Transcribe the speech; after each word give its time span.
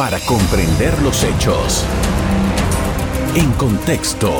para 0.00 0.18
comprender 0.20 0.98
los 1.02 1.22
hechos. 1.24 1.84
En 3.36 3.52
contexto. 3.52 4.32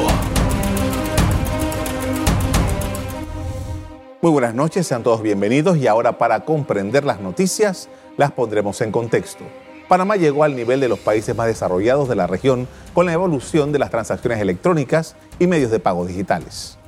Muy 4.23 4.31
buenas 4.31 4.55
noches, 4.55 4.87
sean 4.87 5.03
todos 5.03 5.21
bienvenidos 5.21 5.77
y 5.77 5.87
ahora 5.87 6.17
para 6.17 6.47
comprender 6.47 7.05
las 7.05 7.21
noticias 7.21 7.91
las 8.17 8.33
pondremos 8.33 8.81
en 8.81 8.91
contexto. 8.91 9.45
Panamá 9.87 10.17
llegó 10.17 10.45
al 10.45 10.57
nivel 10.57 10.81
de 10.81 10.89
los 10.89 10.99
países 10.99 11.37
más 11.37 11.47
desarrollados 11.47 12.09
de 12.09 12.17
la 12.17 12.27
región 12.27 12.67
con 12.95 13.05
la 13.05 13.13
evolución 13.13 13.71
de 13.71 13.81
las 13.81 13.91
transacciones 13.91 14.41
electrónicas 14.41 15.15
y 15.39 15.47
medios 15.47 15.71
de 15.71 15.79
pago 15.79 16.07
digitales. 16.07 16.80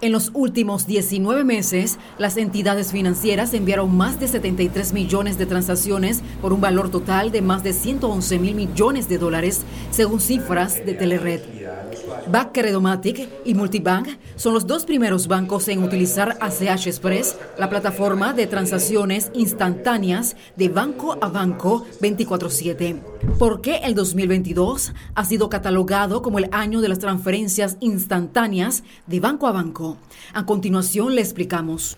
En 0.00 0.12
los 0.12 0.30
últimos 0.32 0.86
19 0.86 1.42
meses, 1.42 1.98
las 2.18 2.36
entidades 2.36 2.92
financieras 2.92 3.52
enviaron 3.52 3.96
más 3.96 4.20
de 4.20 4.28
73 4.28 4.92
millones 4.92 5.38
de 5.38 5.46
transacciones 5.46 6.22
por 6.40 6.52
un 6.52 6.60
valor 6.60 6.88
total 6.88 7.32
de 7.32 7.42
más 7.42 7.64
de 7.64 7.72
111 7.72 8.38
mil 8.38 8.54
millones 8.54 9.08
de 9.08 9.18
dólares, 9.18 9.62
según 9.90 10.20
cifras 10.20 10.86
de 10.86 10.94
Telered. 10.94 11.57
Back 12.26 12.52
Credomatic 12.52 13.28
y 13.44 13.54
Multibank 13.54 14.08
son 14.36 14.54
los 14.54 14.66
dos 14.66 14.84
primeros 14.84 15.28
bancos 15.28 15.68
en 15.68 15.82
utilizar 15.82 16.36
ACH 16.40 16.86
Express, 16.86 17.36
la 17.58 17.70
plataforma 17.70 18.32
de 18.32 18.46
transacciones 18.46 19.30
instantáneas 19.34 20.36
de 20.56 20.68
banco 20.68 21.16
a 21.20 21.28
banco 21.28 21.86
24/7. 22.00 23.02
¿Por 23.38 23.60
qué 23.60 23.76
el 23.84 23.94
2022 23.94 24.92
ha 25.14 25.24
sido 25.24 25.48
catalogado 25.48 26.22
como 26.22 26.38
el 26.38 26.48
año 26.52 26.80
de 26.80 26.88
las 26.88 26.98
transferencias 26.98 27.76
instantáneas 27.80 28.84
de 29.06 29.20
banco 29.20 29.46
a 29.46 29.52
banco? 29.52 29.96
A 30.34 30.44
continuación 30.44 31.14
le 31.14 31.20
explicamos. 31.22 31.96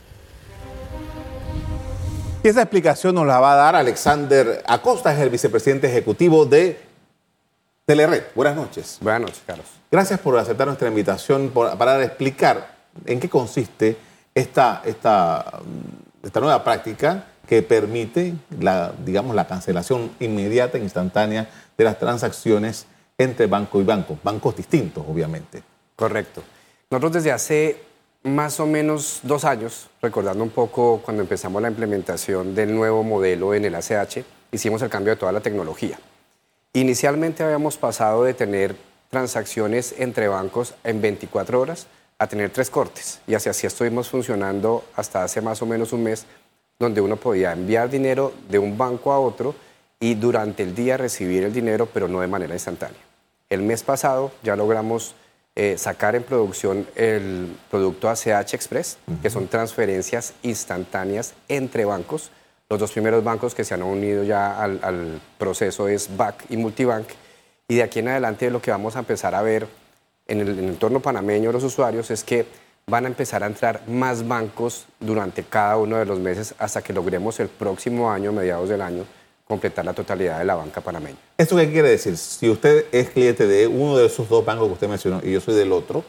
Y 2.43 2.49
esa 2.49 2.63
explicación 2.63 3.15
nos 3.15 3.27
la 3.27 3.39
va 3.39 3.53
a 3.53 3.57
dar 3.57 3.77
Alexander 3.77 4.63
Acosta, 4.67 5.13
es 5.13 5.21
el 5.21 5.29
vicepresidente 5.29 5.89
ejecutivo 5.89 6.47
de 6.47 6.90
Telered. 7.91 8.23
Buenas 8.37 8.55
noches. 8.55 8.99
Buenas 9.01 9.23
noches, 9.23 9.43
Carlos. 9.45 9.67
Gracias 9.91 10.21
por 10.21 10.39
aceptar 10.39 10.69
nuestra 10.69 10.87
invitación 10.87 11.51
para 11.51 12.05
explicar 12.05 12.77
en 13.05 13.19
qué 13.19 13.29
consiste 13.29 13.97
esta, 14.33 14.81
esta, 14.85 15.61
esta 16.23 16.39
nueva 16.39 16.63
práctica 16.63 17.25
que 17.49 17.63
permite 17.63 18.35
la, 18.61 18.93
digamos, 19.05 19.35
la 19.35 19.49
cancelación 19.49 20.13
inmediata 20.21 20.79
e 20.79 20.83
instantánea 20.83 21.51
de 21.77 21.83
las 21.83 21.99
transacciones 21.99 22.87
entre 23.19 23.49
banco 23.49 23.81
y 23.81 23.85
banco, 23.85 24.17
bancos 24.23 24.55
distintos, 24.55 25.05
obviamente. 25.09 25.65
Correcto. 25.97 26.45
Nosotros 26.91 27.15
desde 27.15 27.33
hace 27.33 27.83
más 28.23 28.61
o 28.61 28.67
menos 28.67 29.19
dos 29.25 29.45
años, 29.45 29.91
recordando 30.01 30.45
un 30.45 30.51
poco 30.51 31.03
cuando 31.05 31.25
empezamos 31.25 31.61
la 31.61 31.67
implementación 31.67 32.55
del 32.55 32.73
nuevo 32.73 33.03
modelo 33.03 33.53
en 33.53 33.65
el 33.65 33.75
ACH, 33.75 34.19
hicimos 34.53 34.81
el 34.83 34.91
cambio 34.91 35.15
de 35.15 35.19
toda 35.19 35.33
la 35.33 35.41
tecnología. 35.41 35.99
Inicialmente 36.73 37.43
habíamos 37.43 37.77
pasado 37.77 38.23
de 38.23 38.33
tener 38.33 38.77
transacciones 39.11 39.95
entre 39.99 40.29
bancos 40.29 40.75
en 40.85 41.01
24 41.01 41.61
horas 41.61 41.89
a 42.19 42.29
tener 42.29 42.51
tres 42.51 42.71
cortes 42.71 43.21
y 43.27 43.35
así, 43.35 43.49
así 43.49 43.67
estuvimos 43.67 44.09
funcionando 44.09 44.85
hasta 44.95 45.25
hace 45.25 45.41
más 45.41 45.61
o 45.63 45.67
menos 45.67 45.93
un 45.93 46.05
mes 46.05 46.27
donde 46.79 47.01
uno 47.01 47.17
podía 47.17 47.53
enviar 47.53 47.91
dinero 47.91 48.33
de 48.49 48.61
un 48.61 48.79
banco 48.79 49.11
a 49.11 49.19
otro 49.19 49.55
y 49.99 50.15
durante 50.15 50.63
el 50.63 50.75
día 50.75 50.97
recibir 50.97 51.43
el 51.43 51.53
dinero, 51.53 51.87
pero 51.93 52.07
no 52.07 52.21
de 52.21 52.29
manera 52.29 52.55
instantánea. 52.55 53.01
El 53.49 53.63
mes 53.63 53.83
pasado 53.83 54.31
ya 54.45 54.55
logramos 54.55 55.17
eh, 55.57 55.77
sacar 55.77 56.15
en 56.15 56.23
producción 56.23 56.87
el 56.95 57.55
producto 57.69 58.09
ACH 58.09 58.55
Express, 58.55 58.97
que 59.21 59.29
son 59.29 59.49
transferencias 59.49 60.35
instantáneas 60.43 61.35
entre 61.49 61.85
bancos. 61.85 62.31
Los 62.71 62.79
dos 62.79 62.93
primeros 62.93 63.25
bancos 63.25 63.53
que 63.53 63.65
se 63.65 63.75
han 63.75 63.83
unido 63.83 64.23
ya 64.23 64.63
al, 64.63 64.79
al 64.85 65.21
proceso 65.39 65.89
es 65.89 66.17
BAC 66.17 66.45
y 66.51 66.57
Multibank. 66.57 67.09
Y 67.67 67.75
de 67.75 67.83
aquí 67.83 67.99
en 67.99 68.07
adelante 68.07 68.49
lo 68.49 68.63
que 68.63 68.71
vamos 68.71 68.95
a 68.95 69.01
empezar 69.01 69.35
a 69.35 69.43
ver 69.43 69.67
en 70.29 70.39
el, 70.39 70.51
en 70.51 70.59
el 70.61 70.69
entorno 70.69 71.01
panameño 71.01 71.49
de 71.49 71.53
los 71.55 71.65
usuarios 71.65 72.13
es 72.13 72.23
que 72.23 72.47
van 72.87 73.07
a 73.07 73.09
empezar 73.09 73.43
a 73.43 73.49
entrar 73.49 73.83
más 73.89 74.27
bancos 74.27 74.87
durante 75.01 75.43
cada 75.43 75.79
uno 75.79 75.97
de 75.97 76.07
los 76.07 76.21
meses 76.21 76.55
hasta 76.59 76.81
que 76.81 76.93
logremos 76.93 77.41
el 77.41 77.49
próximo 77.49 78.09
año, 78.09 78.31
mediados 78.31 78.69
del 78.69 78.83
año, 78.83 79.05
completar 79.49 79.85
la 79.85 79.93
totalidad 79.93 80.39
de 80.39 80.45
la 80.45 80.55
banca 80.55 80.81
panameña. 80.81 81.19
¿Esto 81.39 81.57
qué 81.57 81.73
quiere 81.73 81.91
decir? 81.91 82.17
Si 82.17 82.49
usted 82.49 82.85
es 82.93 83.11
cliente 83.11 83.49
de 83.49 83.67
uno 83.67 83.97
de 83.97 84.07
esos 84.07 84.29
dos 84.29 84.45
bancos 84.45 84.69
que 84.69 84.75
usted 84.75 84.89
mencionó 84.89 85.21
y 85.25 85.33
yo 85.33 85.41
soy 85.41 85.57
del 85.57 85.73
otro, 85.73 86.05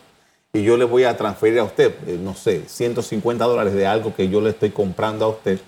y 0.53 0.63
yo 0.63 0.75
le 0.77 0.85
voy 0.85 1.05
a 1.05 1.15
transferir 1.15 1.59
a 1.59 1.63
usted, 1.63 1.93
eh, 2.07 2.19
no 2.21 2.35
sé, 2.35 2.63
150 2.67 3.45
dólares 3.45 3.73
de 3.73 3.87
algo 3.87 4.13
que 4.13 4.27
yo 4.29 4.41
le 4.41 4.49
estoy 4.49 4.71
comprando 4.71 5.25
a 5.25 5.29
usted, 5.29 5.59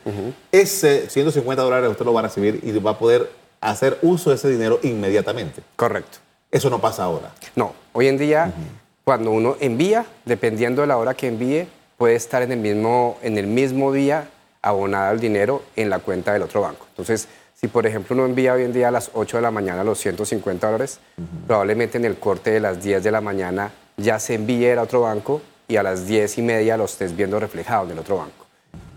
ese 0.51 1.09
150 1.09 1.63
dólares 1.63 1.89
usted 1.89 2.05
lo 2.05 2.13
va 2.13 2.19
a 2.21 2.23
recibir 2.23 2.59
y 2.63 2.71
va 2.79 2.91
a 2.91 2.99
poder 2.99 3.29
hacer 3.61 3.97
uso 4.01 4.29
de 4.29 4.35
ese 4.35 4.49
dinero 4.49 4.79
inmediatamente. 4.83 5.61
Correcto. 5.75 6.17
Eso 6.51 6.69
no 6.69 6.79
pasa 6.79 7.03
ahora. 7.03 7.33
No, 7.55 7.73
hoy 7.93 8.07
en 8.07 8.17
día 8.17 8.53
cuando 9.03 9.31
uno 9.31 9.57
envía, 9.59 10.05
dependiendo 10.25 10.81
de 10.81 10.87
la 10.87 10.97
hora 10.97 11.13
que 11.13 11.27
envíe, 11.27 11.67
puede 11.97 12.15
estar 12.15 12.41
en 12.41 12.51
el 12.51 12.59
mismo, 12.59 13.17
en 13.21 13.37
el 13.37 13.47
mismo 13.47 13.91
día 13.91 14.29
abonado 14.61 15.13
el 15.13 15.19
dinero 15.19 15.63
en 15.75 15.89
la 15.89 15.99
cuenta 15.99 16.33
del 16.33 16.41
otro 16.43 16.61
banco. 16.61 16.85
Entonces, 16.89 17.27
si 17.53 17.67
por 17.67 17.85
ejemplo 17.85 18.15
uno 18.15 18.25
envía 18.25 18.53
hoy 18.53 18.63
en 18.63 18.73
día 18.73 18.89
a 18.89 18.91
las 18.91 19.11
8 19.13 19.37
de 19.37 19.43
la 19.43 19.51
mañana 19.51 19.83
los 19.83 19.99
150 19.99 20.67
dólares, 20.67 20.99
probablemente 21.47 21.97
en 21.97 22.05
el 22.05 22.17
corte 22.17 22.51
de 22.51 22.59
las 22.59 22.81
10 22.81 23.03
de 23.03 23.11
la 23.11 23.21
mañana 23.21 23.71
ya 23.97 24.19
se 24.19 24.35
envíe 24.35 24.71
a 24.71 24.81
otro 24.81 25.01
banco 25.01 25.41
y 25.67 25.77
a 25.77 25.83
las 25.83 26.07
10 26.07 26.37
y 26.37 26.41
media 26.41 26.77
lo 26.77 26.85
estés 26.85 27.15
viendo 27.15 27.39
reflejado 27.39 27.85
en 27.85 27.91
el 27.91 27.99
otro 27.99 28.17
banco. 28.17 28.45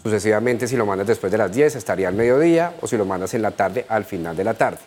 Sucesivamente, 0.03 0.69
si 0.69 0.77
lo 0.77 0.87
mandas 0.87 1.09
después 1.09 1.33
de 1.33 1.39
las 1.39 1.53
10, 1.53 1.77
estaría 1.77 2.09
al 2.09 2.15
mediodía 2.15 2.75
o 2.81 2.87
si 2.87 2.97
lo 2.97 3.05
mandas 3.05 3.35
en 3.35 3.43
la 3.43 3.51
tarde, 3.51 3.87
al 3.89 4.05
final 4.05 4.37
de 4.37 4.45
la 4.45 4.55
tarde. 4.55 4.79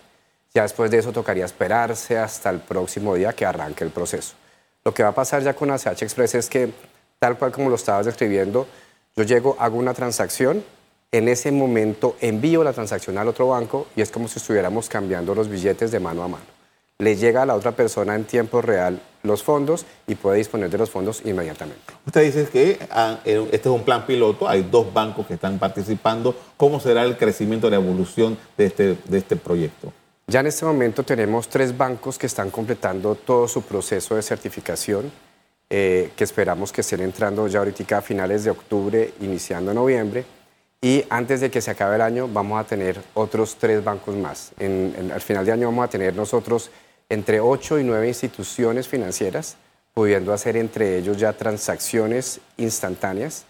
Ya 0.53 0.63
después 0.63 0.89
de 0.89 0.99
eso 0.99 1.11
tocaría 1.11 1.45
esperarse 1.45 2.17
hasta 2.17 2.49
el 2.49 2.59
próximo 2.59 3.15
día 3.15 3.33
que 3.33 3.45
arranque 3.45 3.83
el 3.83 3.91
proceso. 3.91 4.35
Lo 4.83 4.93
que 4.93 5.03
va 5.03 5.09
a 5.09 5.15
pasar 5.15 5.43
ya 5.43 5.53
con 5.53 5.71
ACH 5.71 6.03
Express 6.03 6.35
es 6.35 6.49
que, 6.49 6.71
tal 7.19 7.37
cual 7.37 7.51
como 7.51 7.69
lo 7.69 7.75
estabas 7.75 8.05
describiendo, 8.05 8.67
yo 9.15 9.23
llego, 9.23 9.57
hago 9.59 9.77
una 9.77 9.93
transacción, 9.93 10.63
en 11.11 11.27
ese 11.27 11.51
momento 11.51 12.15
envío 12.21 12.63
la 12.63 12.71
transacción 12.71 13.17
al 13.17 13.27
otro 13.27 13.47
banco 13.47 13.87
y 13.95 14.01
es 14.01 14.11
como 14.11 14.27
si 14.27 14.39
estuviéramos 14.39 14.87
cambiando 14.87 15.35
los 15.35 15.49
billetes 15.49 15.91
de 15.91 15.99
mano 15.99 16.23
a 16.23 16.27
mano. 16.27 16.58
Le 17.01 17.15
llega 17.15 17.43
a 17.43 17.45
la 17.45 17.55
otra 17.55 17.71
persona 17.71 18.13
en 18.13 18.25
tiempo 18.25 18.61
real 18.61 19.01
los 19.23 19.41
fondos 19.41 19.85
y 20.05 20.15
puede 20.15 20.39
disponer 20.39 20.69
de 20.69 20.77
los 20.77 20.89
fondos 20.89 21.21
inmediatamente. 21.23 21.93
Usted 22.05 22.23
dice 22.25 22.49
que 22.51 22.77
ah, 22.91 23.19
este 23.23 23.55
es 23.55 23.65
un 23.67 23.83
plan 23.83 24.05
piloto, 24.05 24.49
hay 24.49 24.63
dos 24.63 24.93
bancos 24.93 25.25
que 25.25 25.35
están 25.35 25.59
participando. 25.59 26.35
¿Cómo 26.57 26.81
será 26.81 27.03
el 27.03 27.15
crecimiento, 27.17 27.69
la 27.69 27.77
evolución 27.77 28.37
de 28.57 28.65
este, 28.65 28.97
de 29.05 29.17
este 29.17 29.37
proyecto? 29.37 29.93
Ya 30.27 30.41
en 30.41 30.47
este 30.47 30.65
momento 30.65 31.03
tenemos 31.03 31.47
tres 31.47 31.75
bancos 31.77 32.17
que 32.17 32.27
están 32.27 32.49
completando 32.49 33.15
todo 33.15 33.47
su 33.47 33.61
proceso 33.61 34.17
de 34.17 34.21
certificación, 34.21 35.09
eh, 35.69 36.11
que 36.17 36.25
esperamos 36.25 36.73
que 36.73 36.81
estén 36.81 36.99
entrando 36.99 37.47
ya 37.47 37.59
ahorita 37.59 37.99
a 37.99 38.01
finales 38.01 38.43
de 38.43 38.49
octubre, 38.49 39.13
iniciando 39.21 39.73
noviembre. 39.73 40.25
Y 40.81 41.05
antes 41.09 41.39
de 41.39 41.49
que 41.49 41.61
se 41.61 41.71
acabe 41.71 41.95
el 41.95 42.01
año 42.01 42.27
vamos 42.27 42.59
a 42.59 42.65
tener 42.65 43.01
otros 43.13 43.55
tres 43.55 43.81
bancos 43.81 44.17
más. 44.17 44.51
al 44.59 45.21
final 45.21 45.45
de 45.45 45.51
año 45.53 45.67
vamos 45.67 45.85
a 45.85 45.89
tener 45.89 46.13
nosotros 46.13 46.69
entre 47.09 47.39
ocho 47.39 47.79
y 47.79 47.83
nueve 47.83 48.07
instituciones 48.07 48.87
financieras, 48.87 49.57
pudiendo 49.93 50.31
hacer 50.31 50.55
entre 50.55 50.97
ellos 50.97 51.17
ya 51.17 51.33
transacciones 51.33 52.39
instantáneas. 52.57 53.45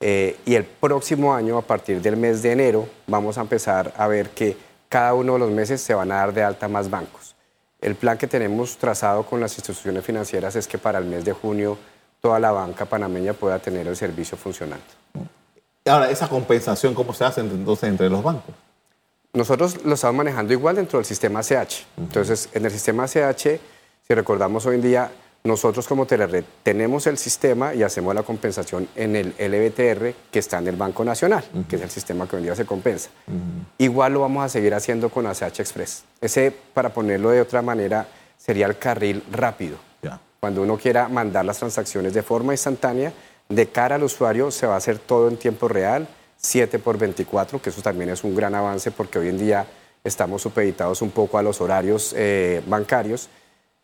Eh, 0.00 0.36
y 0.44 0.56
el 0.56 0.64
próximo 0.64 1.32
año, 1.32 1.56
a 1.56 1.62
partir 1.62 2.02
del 2.02 2.16
mes 2.16 2.42
de 2.42 2.52
enero, 2.52 2.88
vamos 3.06 3.38
a 3.38 3.42
empezar 3.42 3.94
a 3.96 4.06
ver 4.08 4.30
que 4.30 4.56
cada 4.88 5.14
uno 5.14 5.34
de 5.34 5.38
los 5.38 5.50
meses 5.50 5.80
se 5.80 5.94
van 5.94 6.12
a 6.12 6.16
dar 6.16 6.34
de 6.34 6.42
alta 6.42 6.68
más 6.68 6.90
bancos. 6.90 7.34
El 7.80 7.94
plan 7.94 8.18
que 8.18 8.26
tenemos 8.26 8.76
trazado 8.76 9.24
con 9.24 9.40
las 9.40 9.56
instituciones 9.56 10.04
financieras 10.04 10.56
es 10.56 10.66
que 10.66 10.78
para 10.78 10.98
el 10.98 11.04
mes 11.04 11.24
de 11.24 11.32
junio 11.32 11.78
toda 12.20 12.40
la 12.40 12.50
banca 12.50 12.84
panameña 12.86 13.32
pueda 13.32 13.58
tener 13.58 13.86
el 13.86 13.96
servicio 13.96 14.36
funcionando. 14.36 14.84
Ahora, 15.86 16.10
¿esa 16.10 16.28
compensación 16.28 16.94
cómo 16.94 17.12
se 17.12 17.24
hace 17.24 17.42
entonces 17.42 17.88
entre 17.90 18.08
los 18.08 18.22
bancos? 18.22 18.54
Nosotros 19.34 19.84
lo 19.84 19.94
estamos 19.94 20.14
manejando 20.14 20.52
igual 20.52 20.76
dentro 20.76 21.00
del 21.00 21.04
sistema 21.04 21.42
CH. 21.42 21.86
Entonces, 21.98 22.48
en 22.52 22.64
el 22.64 22.70
sistema 22.70 23.06
CH, 23.08 23.58
si 24.06 24.14
recordamos 24.14 24.64
hoy 24.64 24.76
en 24.76 24.82
día, 24.82 25.10
nosotros 25.42 25.88
como 25.88 26.06
Telered 26.06 26.44
tenemos 26.62 27.08
el 27.08 27.18
sistema 27.18 27.74
y 27.74 27.82
hacemos 27.82 28.14
la 28.14 28.22
compensación 28.22 28.88
en 28.94 29.16
el 29.16 29.34
LBTR 29.36 30.14
que 30.30 30.38
está 30.38 30.58
en 30.58 30.68
el 30.68 30.76
Banco 30.76 31.04
Nacional, 31.04 31.44
que 31.68 31.74
es 31.76 31.82
el 31.82 31.90
sistema 31.90 32.28
que 32.28 32.36
hoy 32.36 32.42
en 32.42 32.46
día 32.46 32.54
se 32.54 32.64
compensa. 32.64 33.10
Igual 33.76 34.12
lo 34.12 34.20
vamos 34.20 34.44
a 34.44 34.48
seguir 34.48 34.72
haciendo 34.72 35.08
con 35.08 35.26
ACH 35.26 35.58
Express. 35.58 36.04
Ese, 36.20 36.52
para 36.72 36.90
ponerlo 36.90 37.30
de 37.30 37.40
otra 37.40 37.60
manera, 37.60 38.06
sería 38.38 38.66
el 38.66 38.78
carril 38.78 39.22
rápido. 39.32 39.78
Cuando 40.38 40.62
uno 40.62 40.76
quiera 40.76 41.08
mandar 41.08 41.44
las 41.44 41.58
transacciones 41.58 42.14
de 42.14 42.22
forma 42.22 42.52
instantánea, 42.52 43.12
de 43.48 43.66
cara 43.66 43.96
al 43.96 44.04
usuario 44.04 44.50
se 44.50 44.66
va 44.66 44.74
a 44.74 44.76
hacer 44.76 44.98
todo 44.98 45.28
en 45.28 45.38
tiempo 45.38 45.66
real, 45.66 46.06
7 46.44 46.78
por 46.78 46.98
24, 46.98 47.60
que 47.60 47.70
eso 47.70 47.80
también 47.80 48.10
es 48.10 48.22
un 48.22 48.34
gran 48.34 48.54
avance 48.54 48.90
porque 48.90 49.18
hoy 49.18 49.28
en 49.28 49.38
día 49.38 49.66
estamos 50.02 50.42
supeditados 50.42 51.00
un 51.00 51.10
poco 51.10 51.38
a 51.38 51.42
los 51.42 51.60
horarios 51.60 52.14
eh, 52.16 52.62
bancarios 52.66 53.30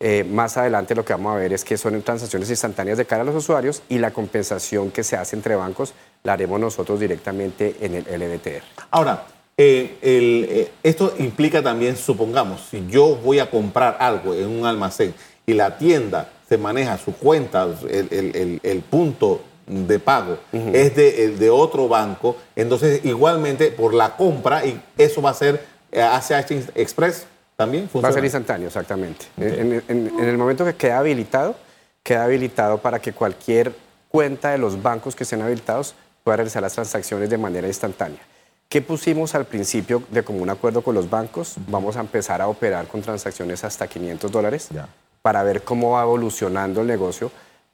eh, 0.03 0.23
más 0.23 0.57
adelante 0.57 0.95
lo 0.95 1.05
que 1.05 1.13
vamos 1.13 1.35
a 1.35 1.37
ver 1.37 1.53
es 1.53 1.63
que 1.63 1.77
son 1.77 2.01
transacciones 2.01 2.49
instantáneas 2.49 2.97
de 2.97 3.05
cara 3.05 3.21
a 3.21 3.25
los 3.25 3.35
usuarios 3.35 3.83
y 3.87 3.99
la 3.99 4.09
compensación 4.09 4.89
que 4.89 5.03
se 5.03 5.15
hace 5.15 5.35
entre 5.35 5.55
bancos 5.55 5.93
la 6.23 6.33
haremos 6.33 6.59
nosotros 6.59 6.99
directamente 6.99 7.75
en 7.81 7.93
el 7.93 8.05
LBTR. 8.05 8.63
Ahora, 8.89 9.27
eh, 9.55 10.71
esto 10.81 11.13
implica 11.19 11.61
también, 11.61 11.95
supongamos, 11.97 12.61
si 12.71 12.83
yo 12.87 13.15
voy 13.15 13.37
a 13.37 13.51
comprar 13.51 13.97
algo 13.99 14.33
en 14.33 14.47
un 14.47 14.65
almacén 14.65 15.13
y 15.45 15.53
la 15.53 15.77
tienda 15.77 16.31
se 16.49 16.57
maneja 16.57 16.97
su 16.97 17.13
cuenta, 17.13 17.67
el 17.87 18.83
punto 18.89 19.41
de 19.71 19.99
pago 19.99 20.37
es 20.51 20.95
de, 20.95 21.25
el 21.25 21.39
de 21.39 21.49
otro 21.49 21.87
banco, 21.87 22.35
entonces 22.55 23.05
igualmente 23.05 23.71
por 23.71 23.93
la 23.93 24.15
compra, 24.17 24.65
y 24.65 24.79
eso 24.97 25.21
va 25.21 25.29
a 25.29 25.33
ser 25.33 25.63
eh, 25.91 26.01
ACH 26.01 26.51
Express 26.75 27.25
también. 27.55 27.83
Va 27.83 27.87
a 27.87 27.89
funciona? 27.91 28.13
ser 28.13 28.23
instantáneo, 28.25 28.67
exactamente. 28.67 29.25
En, 29.37 29.83
en- 29.87 30.11
en 30.19 30.25
el 30.29 30.37
momento 30.37 30.65
que 30.65 30.73
queda 30.75 30.99
habilitado, 30.99 31.55
queda 32.03 32.23
habilitado 32.25 32.79
para 32.79 32.99
que 32.99 33.13
cualquier 33.13 33.73
cuenta 34.09 34.51
de 34.51 34.57
los 34.57 34.81
bancos 34.81 35.15
que 35.15 35.23
estén 35.23 35.41
habilitados 35.41 35.95
pueda 36.23 36.37
realizar 36.37 36.61
las 36.61 36.73
transacciones 36.73 37.29
de 37.29 37.37
manera 37.37 37.67
instantánea. 37.67 38.19
¿Qué 38.67 38.81
pusimos 38.81 39.35
al 39.35 39.45
principio 39.45 40.03
de 40.11 40.23
común 40.23 40.49
acuerdo 40.49 40.81
con 40.81 40.95
los 40.95 41.09
bancos? 41.09 41.55
Vamos 41.67 41.97
a 41.97 42.01
empezar 42.01 42.41
a 42.41 42.47
operar 42.47 42.87
con 42.87 43.01
transacciones 43.01 43.63
hasta 43.63 43.87
500 43.87 44.31
dólares 44.31 44.69
para 45.21 45.43
ver 45.43 45.61
cómo 45.63 45.91
va 45.91 46.03
evolucionando 46.03 46.81
el 46.81 46.87
negocio, 46.87 47.31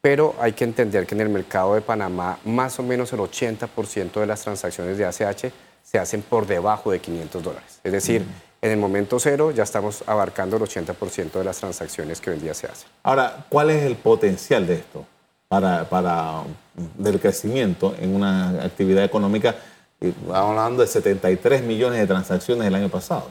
pero 0.07 0.33
hay 0.39 0.53
que 0.53 0.63
entender 0.63 1.05
que 1.05 1.15
en 1.15 1.19
el 1.19 1.27
mercado 1.27 1.75
de 1.75 1.81
Panamá 1.81 2.39
más 2.45 2.79
o 2.79 2.83
menos 2.83 3.11
el 3.11 3.19
80% 3.19 4.21
de 4.21 4.25
las 4.25 4.41
transacciones 4.41 4.97
de 4.97 5.03
ACH 5.03 5.51
se 5.83 5.99
hacen 5.99 6.21
por 6.21 6.47
debajo 6.47 6.91
de 6.91 6.99
500 6.99 7.43
dólares. 7.43 7.81
Es 7.83 7.91
decir, 7.91 8.23
en 8.61 8.71
el 8.71 8.77
momento 8.77 9.19
cero 9.19 9.51
ya 9.51 9.63
estamos 9.63 10.05
abarcando 10.07 10.55
el 10.55 10.63
80% 10.63 11.33
de 11.33 11.43
las 11.43 11.57
transacciones 11.57 12.21
que 12.21 12.29
hoy 12.29 12.37
en 12.37 12.41
día 12.41 12.53
se 12.53 12.67
hacen. 12.67 12.87
Ahora, 13.03 13.47
¿cuál 13.49 13.69
es 13.69 13.83
el 13.83 13.97
potencial 13.97 14.65
de 14.65 14.75
esto 14.75 15.05
para, 15.49 15.89
para 15.89 16.43
del 16.97 17.19
crecimiento 17.19 17.93
en 17.99 18.15
una 18.15 18.63
actividad 18.63 19.03
económica? 19.03 19.57
Hablando 20.33 20.83
de 20.83 20.87
73 20.87 21.63
millones 21.63 21.99
de 21.99 22.07
transacciones 22.07 22.65
el 22.65 22.75
año 22.75 22.87
pasado. 22.87 23.29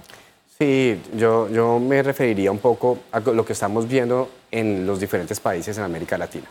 Sí, 0.58 1.00
yo, 1.14 1.50
yo 1.50 1.78
me 1.78 2.02
referiría 2.02 2.50
un 2.50 2.58
poco 2.58 2.98
a 3.12 3.20
lo 3.20 3.44
que 3.44 3.52
estamos 3.52 3.86
viendo 3.86 4.30
en 4.50 4.86
los 4.86 5.00
diferentes 5.00 5.38
países 5.38 5.76
en 5.76 5.84
América 5.84 6.16
Latina. 6.16 6.50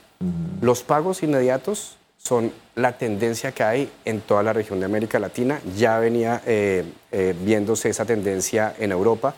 Los 0.61 0.83
pagos 0.83 1.23
inmediatos 1.23 1.97
son 2.17 2.51
la 2.75 2.97
tendencia 2.97 3.51
que 3.51 3.63
hay 3.63 3.91
en 4.03 4.21
toda 4.21 4.43
la 4.43 4.53
región 4.53 4.79
de 4.79 4.85
América 4.85 5.17
Latina. 5.17 5.59
Ya 5.75 5.97
venía 5.97 6.41
eh, 6.45 6.83
eh, 7.11 7.35
viéndose 7.41 7.89
esa 7.89 8.05
tendencia 8.05 8.75
en 8.77 8.91
Europa 8.91 9.33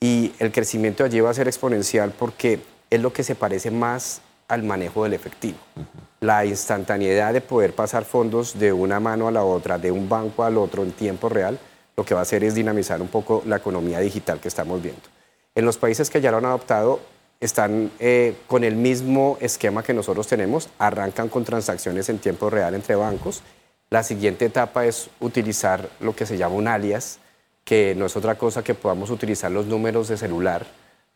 y 0.00 0.32
el 0.38 0.50
crecimiento 0.50 1.04
allí 1.04 1.20
va 1.20 1.30
a 1.30 1.34
ser 1.34 1.46
exponencial 1.46 2.12
porque 2.18 2.60
es 2.88 3.00
lo 3.00 3.12
que 3.12 3.22
se 3.22 3.34
parece 3.34 3.70
más 3.70 4.22
al 4.48 4.62
manejo 4.62 5.04
del 5.04 5.12
efectivo. 5.12 5.58
La 6.20 6.46
instantaneidad 6.46 7.34
de 7.34 7.42
poder 7.42 7.74
pasar 7.74 8.04
fondos 8.04 8.58
de 8.58 8.72
una 8.72 8.98
mano 8.98 9.28
a 9.28 9.30
la 9.30 9.44
otra, 9.44 9.76
de 9.76 9.90
un 9.90 10.08
banco 10.08 10.44
al 10.44 10.56
otro 10.56 10.82
en 10.84 10.92
tiempo 10.92 11.28
real, 11.28 11.58
lo 11.96 12.04
que 12.04 12.14
va 12.14 12.20
a 12.20 12.22
hacer 12.22 12.44
es 12.44 12.54
dinamizar 12.54 13.00
un 13.00 13.08
poco 13.08 13.42
la 13.46 13.56
economía 13.56 14.00
digital 14.00 14.38
que 14.40 14.48
estamos 14.48 14.82
viendo. 14.82 15.02
En 15.54 15.64
los 15.64 15.78
países 15.78 16.10
que 16.10 16.20
ya 16.20 16.30
lo 16.30 16.36
han 16.36 16.44
adoptado, 16.44 17.00
están 17.40 17.90
eh, 17.98 18.36
con 18.46 18.64
el 18.64 18.76
mismo 18.76 19.36
esquema 19.40 19.82
que 19.82 19.94
nosotros 19.94 20.26
tenemos, 20.26 20.68
arrancan 20.78 21.28
con 21.28 21.44
transacciones 21.44 22.08
en 22.08 22.18
tiempo 22.18 22.50
real 22.50 22.74
entre 22.74 22.96
bancos. 22.96 23.42
La 23.90 24.02
siguiente 24.02 24.46
etapa 24.46 24.86
es 24.86 25.10
utilizar 25.20 25.88
lo 26.00 26.14
que 26.14 26.26
se 26.26 26.36
llama 26.36 26.54
un 26.54 26.68
alias, 26.68 27.18
que 27.64 27.94
no 27.96 28.06
es 28.06 28.16
otra 28.16 28.36
cosa 28.36 28.62
que 28.62 28.74
podamos 28.74 29.10
utilizar 29.10 29.50
los 29.50 29.66
números 29.66 30.08
de 30.08 30.16
celular 30.16 30.66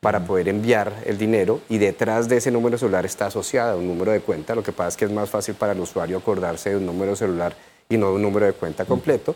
para 0.00 0.24
poder 0.24 0.48
enviar 0.48 0.92
el 1.04 1.18
dinero 1.18 1.60
y 1.68 1.78
detrás 1.78 2.28
de 2.28 2.38
ese 2.38 2.50
número 2.50 2.78
celular 2.78 3.04
está 3.04 3.26
asociada 3.26 3.76
un 3.76 3.86
número 3.86 4.12
de 4.12 4.20
cuenta. 4.20 4.54
Lo 4.54 4.62
que 4.62 4.72
pasa 4.72 4.88
es 4.88 4.96
que 4.96 5.04
es 5.04 5.10
más 5.10 5.28
fácil 5.28 5.54
para 5.54 5.72
el 5.72 5.80
usuario 5.80 6.18
acordarse 6.18 6.70
de 6.70 6.76
un 6.76 6.86
número 6.86 7.14
celular 7.16 7.54
y 7.88 7.96
no 7.96 8.08
de 8.08 8.14
un 8.14 8.22
número 8.22 8.46
de 8.46 8.52
cuenta 8.54 8.84
completo. 8.84 9.34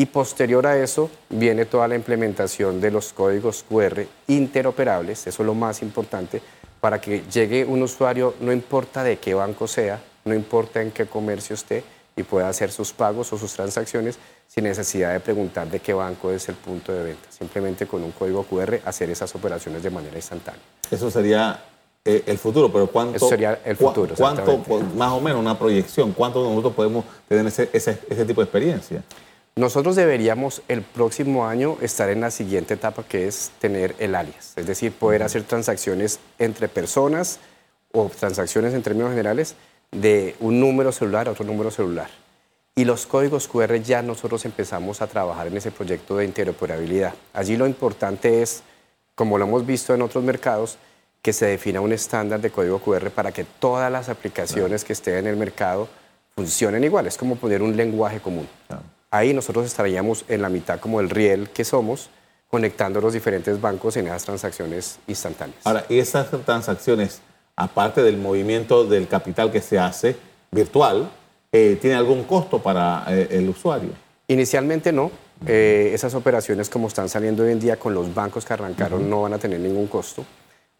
Y 0.00 0.06
posterior 0.06 0.66
a 0.66 0.82
eso 0.82 1.10
viene 1.28 1.66
toda 1.66 1.86
la 1.86 1.94
implementación 1.94 2.80
de 2.80 2.90
los 2.90 3.12
códigos 3.12 3.66
QR 3.68 4.06
interoperables, 4.28 5.26
eso 5.26 5.42
es 5.42 5.46
lo 5.46 5.54
más 5.54 5.82
importante, 5.82 6.40
para 6.80 6.98
que 6.98 7.24
llegue 7.30 7.66
un 7.66 7.82
usuario, 7.82 8.32
no 8.40 8.50
importa 8.50 9.04
de 9.04 9.18
qué 9.18 9.34
banco 9.34 9.68
sea, 9.68 10.00
no 10.24 10.34
importa 10.34 10.80
en 10.80 10.90
qué 10.90 11.04
comercio 11.04 11.52
esté, 11.52 11.84
y 12.16 12.22
pueda 12.22 12.48
hacer 12.48 12.72
sus 12.72 12.94
pagos 12.94 13.30
o 13.34 13.36
sus 13.36 13.52
transacciones 13.52 14.18
sin 14.48 14.64
necesidad 14.64 15.12
de 15.12 15.20
preguntar 15.20 15.68
de 15.68 15.80
qué 15.80 15.92
banco 15.92 16.30
es 16.30 16.48
el 16.48 16.54
punto 16.54 16.94
de 16.94 17.04
venta. 17.04 17.30
Simplemente 17.30 17.86
con 17.86 18.02
un 18.02 18.12
código 18.12 18.44
QR 18.44 18.80
hacer 18.86 19.10
esas 19.10 19.34
operaciones 19.34 19.82
de 19.82 19.90
manera 19.90 20.16
instantánea. 20.16 20.62
Eso 20.90 21.10
sería 21.10 21.62
eh, 22.02 22.22
el 22.24 22.38
futuro, 22.38 22.72
pero 22.72 22.86
¿cuánto? 22.86 23.16
Eso 23.16 23.28
sería 23.28 23.60
el 23.66 23.76
futuro, 23.76 24.14
¿Cuánto, 24.16 24.64
más 24.96 25.12
o 25.12 25.20
menos, 25.20 25.40
una 25.40 25.58
proyección? 25.58 26.12
¿Cuánto 26.14 26.42
nosotros 26.42 26.72
podemos 26.72 27.04
tener 27.28 27.46
ese, 27.46 27.68
ese, 27.70 27.98
ese 28.08 28.24
tipo 28.24 28.40
de 28.40 28.46
experiencia? 28.46 29.04
Nosotros 29.60 29.94
deberíamos 29.94 30.62
el 30.68 30.80
próximo 30.80 31.46
año 31.46 31.76
estar 31.82 32.08
en 32.08 32.22
la 32.22 32.30
siguiente 32.30 32.72
etapa 32.72 33.04
que 33.06 33.28
es 33.28 33.50
tener 33.58 33.94
el 33.98 34.14
alias, 34.14 34.54
es 34.56 34.66
decir, 34.66 34.90
poder 34.90 35.22
hacer 35.22 35.42
transacciones 35.42 36.18
entre 36.38 36.66
personas 36.66 37.40
o 37.92 38.08
transacciones 38.08 38.72
en 38.72 38.82
términos 38.82 39.10
generales 39.10 39.56
de 39.90 40.34
un 40.40 40.60
número 40.60 40.92
celular 40.92 41.28
a 41.28 41.32
otro 41.32 41.44
número 41.44 41.70
celular. 41.70 42.08
Y 42.74 42.86
los 42.86 43.04
códigos 43.04 43.48
QR 43.48 43.74
ya 43.82 44.00
nosotros 44.00 44.46
empezamos 44.46 45.02
a 45.02 45.08
trabajar 45.08 45.48
en 45.48 45.58
ese 45.58 45.70
proyecto 45.70 46.16
de 46.16 46.24
interoperabilidad. 46.24 47.12
Allí 47.34 47.58
lo 47.58 47.66
importante 47.66 48.40
es, 48.40 48.62
como 49.14 49.36
lo 49.36 49.44
hemos 49.44 49.66
visto 49.66 49.92
en 49.92 50.00
otros 50.00 50.24
mercados, 50.24 50.78
que 51.20 51.34
se 51.34 51.44
defina 51.44 51.82
un 51.82 51.92
estándar 51.92 52.40
de 52.40 52.48
código 52.48 52.78
QR 52.78 53.10
para 53.10 53.30
que 53.30 53.44
todas 53.44 53.92
las 53.92 54.08
aplicaciones 54.08 54.84
que 54.84 54.94
estén 54.94 55.16
en 55.16 55.26
el 55.26 55.36
mercado 55.36 55.86
funcionen 56.34 56.82
igual. 56.82 57.06
Es 57.06 57.18
como 57.18 57.36
poner 57.36 57.60
un 57.60 57.76
lenguaje 57.76 58.20
común. 58.20 58.48
Ahí 59.10 59.34
nosotros 59.34 59.66
estaríamos 59.66 60.24
en 60.28 60.42
la 60.42 60.48
mitad 60.48 60.78
como 60.78 61.00
el 61.00 61.10
riel 61.10 61.50
que 61.50 61.64
somos, 61.64 62.10
conectando 62.48 63.00
los 63.00 63.12
diferentes 63.12 63.60
bancos 63.60 63.96
en 63.96 64.06
esas 64.06 64.24
transacciones 64.24 64.98
instantáneas. 65.08 65.58
Ahora, 65.64 65.84
y 65.88 65.98
esas 65.98 66.28
transacciones, 66.44 67.20
aparte 67.56 68.02
del 68.02 68.18
movimiento 68.18 68.84
del 68.84 69.08
capital 69.08 69.50
que 69.50 69.60
se 69.60 69.78
hace 69.78 70.16
virtual, 70.52 71.10
eh, 71.50 71.76
¿tiene 71.80 71.96
algún 71.96 72.24
costo 72.24 72.62
para 72.62 73.04
eh, 73.08 73.28
el 73.32 73.48
usuario? 73.48 73.90
Inicialmente 74.28 74.92
no. 74.92 75.10
Eh, 75.46 75.90
esas 75.94 76.14
operaciones 76.14 76.68
como 76.68 76.86
están 76.86 77.08
saliendo 77.08 77.42
hoy 77.42 77.52
en 77.52 77.60
día 77.60 77.78
con 77.78 77.94
los 77.94 78.14
bancos 78.14 78.44
que 78.44 78.52
arrancaron 78.52 79.08
no 79.08 79.22
van 79.22 79.32
a 79.32 79.38
tener 79.38 79.58
ningún 79.58 79.86
costo. 79.86 80.24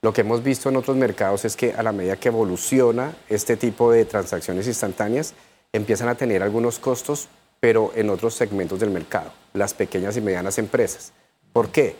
Lo 0.03 0.13
que 0.13 0.21
hemos 0.21 0.43
visto 0.43 0.69
en 0.69 0.77
otros 0.77 0.97
mercados 0.97 1.45
es 1.45 1.57
que 1.57 1.73
a 1.73 1.83
la 1.83 1.93
medida 1.93 2.17
que 2.17 2.29
evoluciona 2.29 3.13
este 3.29 3.57
tipo 3.57 3.91
de 3.91 4.05
transacciones 4.05 4.67
instantáneas, 4.67 5.35
empiezan 5.73 6.09
a 6.09 6.15
tener 6.15 6.43
algunos 6.43 6.79
costos, 6.79 7.29
pero 7.61 7.93
en 7.95 8.11
otros 8.11 8.35
segmentos 8.35 8.81
del 8.81 8.91
mercado, 8.91 9.31
las 9.53 9.75
pequeñas 9.75 10.17
y 10.17 10.23
medianas 10.23 10.59
empresas. 10.59 11.13
¿Por 11.53 11.69
qué? 11.69 11.95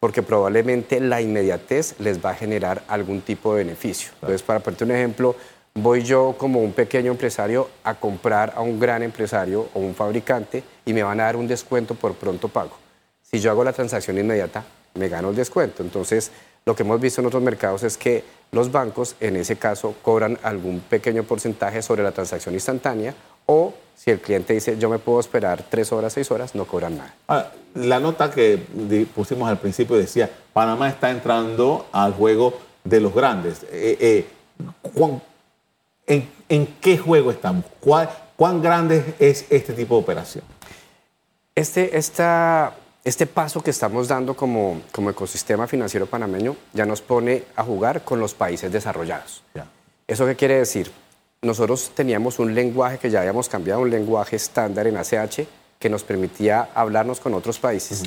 Porque 0.00 0.22
probablemente 0.22 1.00
la 1.00 1.22
inmediatez 1.22 1.94
les 2.00 2.22
va 2.22 2.30
a 2.30 2.34
generar 2.34 2.82
algún 2.88 3.20
tipo 3.20 3.54
de 3.54 3.64
beneficio. 3.64 4.10
Entonces, 4.14 4.42
para 4.42 4.60
ponerte 4.60 4.84
un 4.84 4.90
ejemplo, 4.90 5.36
voy 5.74 6.02
yo 6.02 6.34
como 6.36 6.60
un 6.60 6.72
pequeño 6.72 7.12
empresario 7.12 7.70
a 7.84 7.94
comprar 7.94 8.52
a 8.56 8.60
un 8.60 8.78
gran 8.78 9.02
empresario 9.02 9.68
o 9.72 9.80
un 9.80 9.94
fabricante 9.94 10.62
y 10.84 10.92
me 10.92 11.02
van 11.02 11.20
a 11.20 11.24
dar 11.24 11.36
un 11.36 11.46
descuento 11.46 11.94
por 11.94 12.14
pronto 12.14 12.48
pago. 12.48 12.76
Si 13.22 13.40
yo 13.40 13.50
hago 13.50 13.64
la 13.64 13.72
transacción 13.72 14.18
inmediata, 14.18 14.64
me 14.94 15.08
gano 15.08 15.30
el 15.30 15.36
descuento. 15.36 15.82
Entonces, 15.82 16.30
lo 16.66 16.74
que 16.74 16.82
hemos 16.82 17.00
visto 17.00 17.20
en 17.20 17.26
otros 17.26 17.42
mercados 17.42 17.82
es 17.82 17.96
que 17.96 18.24
los 18.52 18.70
bancos, 18.70 19.16
en 19.20 19.36
ese 19.36 19.56
caso, 19.56 19.94
cobran 20.02 20.38
algún 20.42 20.80
pequeño 20.80 21.24
porcentaje 21.24 21.82
sobre 21.82 22.02
la 22.02 22.12
transacción 22.12 22.54
instantánea 22.54 23.14
o 23.46 23.74
si 23.96 24.10
el 24.10 24.20
cliente 24.20 24.52
dice 24.54 24.76
yo 24.78 24.88
me 24.88 24.98
puedo 24.98 25.20
esperar 25.20 25.64
tres 25.68 25.92
horas, 25.92 26.12
seis 26.12 26.30
horas, 26.30 26.54
no 26.54 26.64
cobran 26.66 26.98
nada. 26.98 27.14
Ahora, 27.26 27.52
la 27.74 28.00
nota 28.00 28.30
que 28.30 28.58
pusimos 29.14 29.48
al 29.48 29.58
principio 29.58 29.96
decía, 29.96 30.30
Panamá 30.52 30.88
está 30.88 31.10
entrando 31.10 31.86
al 31.92 32.12
juego 32.14 32.58
de 32.84 33.00
los 33.00 33.14
grandes. 33.14 33.62
Eh, 33.70 33.96
eh, 34.00 34.26
¿cuán- 34.94 35.22
en, 36.06 36.28
en 36.48 36.66
qué 36.80 36.98
juego 36.98 37.30
estamos? 37.30 37.64
¿Cuál- 37.80 38.10
¿Cuán 38.36 38.60
grande 38.60 39.14
es 39.18 39.46
este 39.48 39.72
tipo 39.72 39.94
de 39.96 40.00
operación? 40.02 40.44
Este, 41.54 41.96
esta, 41.96 42.74
este 43.04 43.26
paso 43.26 43.62
que 43.62 43.70
estamos 43.70 44.08
dando 44.08 44.34
como, 44.34 44.82
como 44.92 45.10
ecosistema 45.10 45.66
financiero 45.68 46.06
panameño 46.06 46.56
ya 46.72 46.84
nos 46.84 47.00
pone 47.00 47.44
a 47.54 47.62
jugar 47.62 48.02
con 48.02 48.18
los 48.18 48.34
países 48.34 48.72
desarrollados. 48.72 49.42
Ya. 49.54 49.66
¿Eso 50.06 50.26
qué 50.26 50.34
quiere 50.34 50.58
decir? 50.58 50.90
Nosotros 51.44 51.90
teníamos 51.94 52.38
un 52.38 52.54
lenguaje 52.54 52.96
que 52.96 53.10
ya 53.10 53.20
habíamos 53.20 53.50
cambiado, 53.50 53.82
un 53.82 53.90
lenguaje 53.90 54.34
estándar 54.36 54.86
en 54.86 54.96
ACH 54.96 55.40
que 55.78 55.90
nos 55.90 56.02
permitía 56.02 56.70
hablarnos 56.74 57.20
con 57.20 57.34
otros 57.34 57.58
países. 57.58 58.02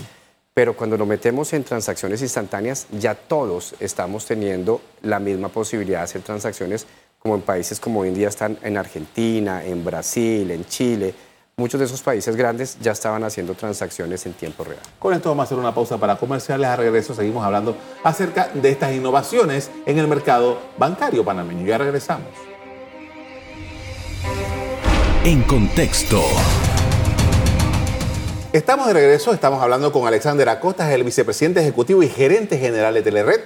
Pero 0.55 0.75
cuando 0.75 0.97
nos 0.97 1.07
metemos 1.07 1.53
en 1.53 1.63
transacciones 1.63 2.23
instantáneas, 2.23 2.87
ya 2.91 3.13
todos 3.13 3.75
estamos 3.79 4.25
teniendo 4.25 4.81
la 5.03 5.19
misma 5.19 5.49
posibilidad 5.49 5.99
de 5.99 6.05
hacer 6.05 6.21
transacciones 6.23 6.87
como 7.19 7.35
en 7.35 7.41
países 7.41 7.79
como 7.79 7.99
hoy 7.99 8.07
en 8.07 8.15
día 8.15 8.29
están 8.29 8.57
en 8.63 8.75
Argentina, 8.75 9.63
en 9.63 9.85
Brasil, 9.85 10.49
en 10.49 10.65
Chile. 10.65 11.13
Muchos 11.57 11.79
de 11.79 11.85
esos 11.85 12.01
países 12.01 12.35
grandes 12.35 12.79
ya 12.81 12.93
estaban 12.93 13.23
haciendo 13.23 13.53
transacciones 13.53 14.25
en 14.25 14.33
tiempo 14.33 14.63
real. 14.63 14.81
Con 14.97 15.13
esto 15.13 15.29
vamos 15.29 15.43
a 15.43 15.45
hacer 15.45 15.59
una 15.59 15.75
pausa 15.75 15.99
para 15.99 16.15
comerciales. 16.15 16.67
A 16.67 16.75
regreso 16.75 17.13
seguimos 17.13 17.45
hablando 17.45 17.77
acerca 18.03 18.47
de 18.51 18.69
estas 18.71 18.95
innovaciones 18.95 19.69
en 19.85 19.99
el 19.99 20.07
mercado 20.07 20.57
bancario 20.79 21.23
panameño. 21.23 21.67
Ya 21.67 21.77
regresamos. 21.77 22.46
En 25.27 25.43
contexto. 25.43 26.23
Estamos 28.53 28.87
de 28.87 28.93
regreso, 28.93 29.33
estamos 29.33 29.61
hablando 29.61 29.91
con 29.91 30.07
Alexander 30.07 30.47
Acosta, 30.47 30.87
es 30.87 30.95
el 30.95 31.03
vicepresidente 31.03 31.59
ejecutivo 31.59 32.01
y 32.01 32.07
gerente 32.07 32.57
general 32.57 32.93
de 32.93 33.01
Telered. 33.01 33.41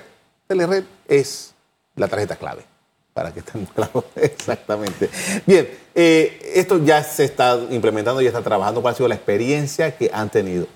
Telered 0.45 0.83
es 1.07 1.55
la 1.95 2.07
tarjeta 2.07 2.35
clave, 2.35 2.61
para 3.15 3.33
que 3.33 3.39
estén 3.39 3.65
claros 3.65 4.05
exactamente. 4.15 5.09
Bien, 5.47 5.67
eh, 5.95 6.51
esto 6.53 6.85
ya 6.85 7.03
se 7.03 7.23
está 7.23 7.59
implementando, 7.71 8.21
ya 8.21 8.27
está 8.27 8.43
trabajando. 8.43 8.83
¿Cuál 8.83 8.93
ha 8.93 8.97
sido 8.97 9.09
la 9.09 9.15
experiencia 9.15 9.97
que 9.97 10.11
han 10.13 10.29
tenido? 10.29 10.67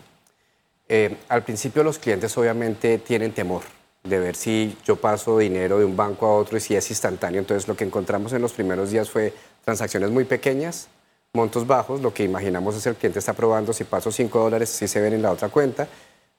Eh, 0.90 1.18
al 1.30 1.44
principio 1.44 1.84
los 1.84 2.00
clientes 2.00 2.36
obviamente 2.36 2.98
tienen 2.98 3.32
temor 3.32 3.62
de 4.04 4.20
ver 4.20 4.36
si 4.36 4.76
yo 4.84 4.96
paso 4.96 5.38
dinero 5.38 5.78
de 5.78 5.86
un 5.86 5.96
banco 5.96 6.26
a 6.26 6.36
otro 6.36 6.58
y 6.58 6.62
si 6.62 6.76
es 6.76 6.90
instantáneo. 6.90 7.42
Entonces 7.42 7.68
lo 7.68 7.76
que 7.76 7.84
encontramos 7.84 8.34
en 8.34 8.42
los 8.42 8.54
primeros 8.54 8.90
días 8.90 9.12
fue 9.12 9.34
transacciones 9.64 10.12
muy 10.12 10.26
pequeñas, 10.26 10.88
montos 11.36 11.68
bajos, 11.68 12.02
lo 12.02 12.14
que 12.14 12.24
imaginamos 12.24 12.76
es 12.76 12.86
el 12.88 12.96
cliente 12.96 13.20
está 13.20 13.34
probando 13.34 13.74
si 13.74 13.84
paso 13.84 14.12
5 14.12 14.40
dólares, 14.40 14.70
si 14.70 14.88
se 14.88 15.02
ven 15.02 15.14
en 15.14 15.22
la 15.22 15.32
otra 15.32 15.50
cuenta, 15.50 15.88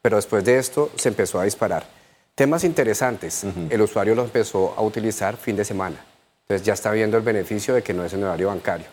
pero 0.03 0.17
después 0.17 0.45
de 0.45 0.59
esto 0.59 0.91
se 0.97 1.09
empezó 1.09 1.38
a 1.38 1.45
disparar. 1.45 1.87
Temas 2.35 2.65
interesantes, 2.65 3.45
el 3.71 3.81
usuario 3.81 4.15
lo 4.15 4.25
empezó 4.25 4.75
a 4.76 4.83
utilizar 4.83 5.37
fin 5.37 5.57
de 5.57 5.65
semana, 5.65 5.97
entonces 6.43 6.67
ya 6.67 6.75
está 6.75 6.91
viendo 6.91 7.17
el 7.17 7.23
beneficio 7.23 7.75
de 7.75 7.83
que 7.83 7.95
no 7.95 8.05
es 8.05 8.12
en 8.12 8.25
horario 8.25 8.49
bancario. 8.49 8.87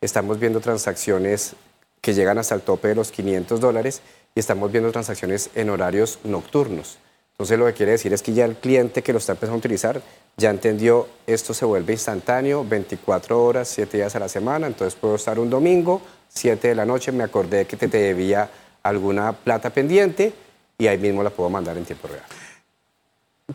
Estamos 0.00 0.38
viendo 0.38 0.60
transacciones 0.60 1.54
que 2.00 2.14
llegan 2.14 2.38
hasta 2.38 2.54
el 2.54 2.62
tope 2.62 2.88
de 2.88 2.94
los 2.94 3.10
500 3.10 3.60
dólares 3.60 4.00
y 4.34 4.40
estamos 4.40 4.72
viendo 4.72 4.90
transacciones 4.90 5.50
en 5.54 5.70
horarios 5.70 6.18
nocturnos. 6.24 6.98
Entonces 7.40 7.58
lo 7.58 7.64
que 7.64 7.72
quiere 7.72 7.92
decir 7.92 8.12
es 8.12 8.20
que 8.20 8.34
ya 8.34 8.44
el 8.44 8.56
cliente 8.56 9.02
que 9.02 9.14
lo 9.14 9.18
está 9.18 9.32
empezando 9.32 9.54
a 9.54 9.58
utilizar 9.60 10.02
ya 10.36 10.50
entendió 10.50 11.08
esto 11.26 11.54
se 11.54 11.64
vuelve 11.64 11.94
instantáneo, 11.94 12.66
24 12.68 13.42
horas, 13.42 13.66
7 13.68 13.96
días 13.96 14.14
a 14.14 14.18
la 14.18 14.28
semana, 14.28 14.66
entonces 14.66 14.94
puedo 14.94 15.14
estar 15.14 15.38
un 15.38 15.48
domingo, 15.48 16.02
7 16.28 16.68
de 16.68 16.74
la 16.74 16.84
noche, 16.84 17.12
me 17.12 17.24
acordé 17.24 17.66
que 17.66 17.78
te, 17.78 17.88
debía 17.88 18.50
alguna 18.82 19.32
plata 19.32 19.70
pendiente 19.70 20.34
y 20.76 20.86
ahí 20.86 20.98
mismo 20.98 21.22
la 21.22 21.30
puedo 21.30 21.48
mandar 21.48 21.78
en 21.78 21.86
tiempo 21.86 22.08
real. 22.08 22.24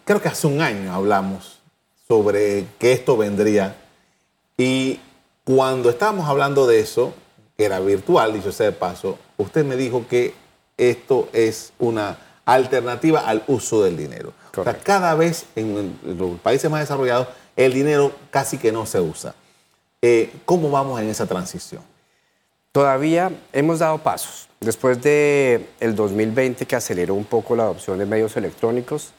Creo 0.03 0.19
que 0.19 0.29
hace 0.29 0.47
un 0.47 0.61
año 0.61 0.91
hablamos 0.91 1.59
sobre 2.07 2.65
que 2.79 2.91
esto 2.91 3.15
vendría 3.17 3.75
y 4.57 4.99
cuando 5.43 5.91
estábamos 5.91 6.27
hablando 6.27 6.65
de 6.65 6.79
eso, 6.79 7.13
que 7.55 7.65
era 7.65 7.79
virtual, 7.81 8.33
dicho 8.33 8.51
sea 8.51 8.65
de 8.65 8.71
paso, 8.71 9.19
usted 9.37 9.63
me 9.63 9.75
dijo 9.75 10.07
que 10.09 10.33
esto 10.75 11.29
es 11.33 11.71
una 11.77 12.25
alternativa 12.45 13.21
al 13.21 13.43
uso 13.47 13.83
del 13.83 13.97
dinero. 13.97 14.33
O 14.55 14.63
sea, 14.63 14.77
cada 14.77 15.15
vez 15.15 15.45
en, 15.55 15.99
los 16.03 16.39
países 16.39 16.69
más 16.69 16.79
desarrollados 16.79 17.27
el 17.55 17.73
dinero 17.73 18.11
casi 18.29 18.57
que 18.57 18.71
no 18.71 18.85
se 18.85 18.99
usa. 19.01 19.33
Eh, 20.01 20.31
¿Cómo 20.45 20.69
vamos 20.69 21.01
en 21.01 21.09
esa 21.09 21.25
transición? 21.25 21.81
Todavía 22.71 23.31
hemos 23.53 23.79
dado 23.79 23.97
pasos. 23.99 24.49
Después 24.59 25.01
del 25.01 25.67
el 25.79 25.95
2020 25.95 26.65
que 26.65 26.75
aceleró 26.75 27.13
un 27.13 27.25
poco 27.25 27.55
la 27.55 27.63
adopción 27.63 27.97
de 27.97 28.05
medios 28.05 28.35
electrónicos, 28.37 29.13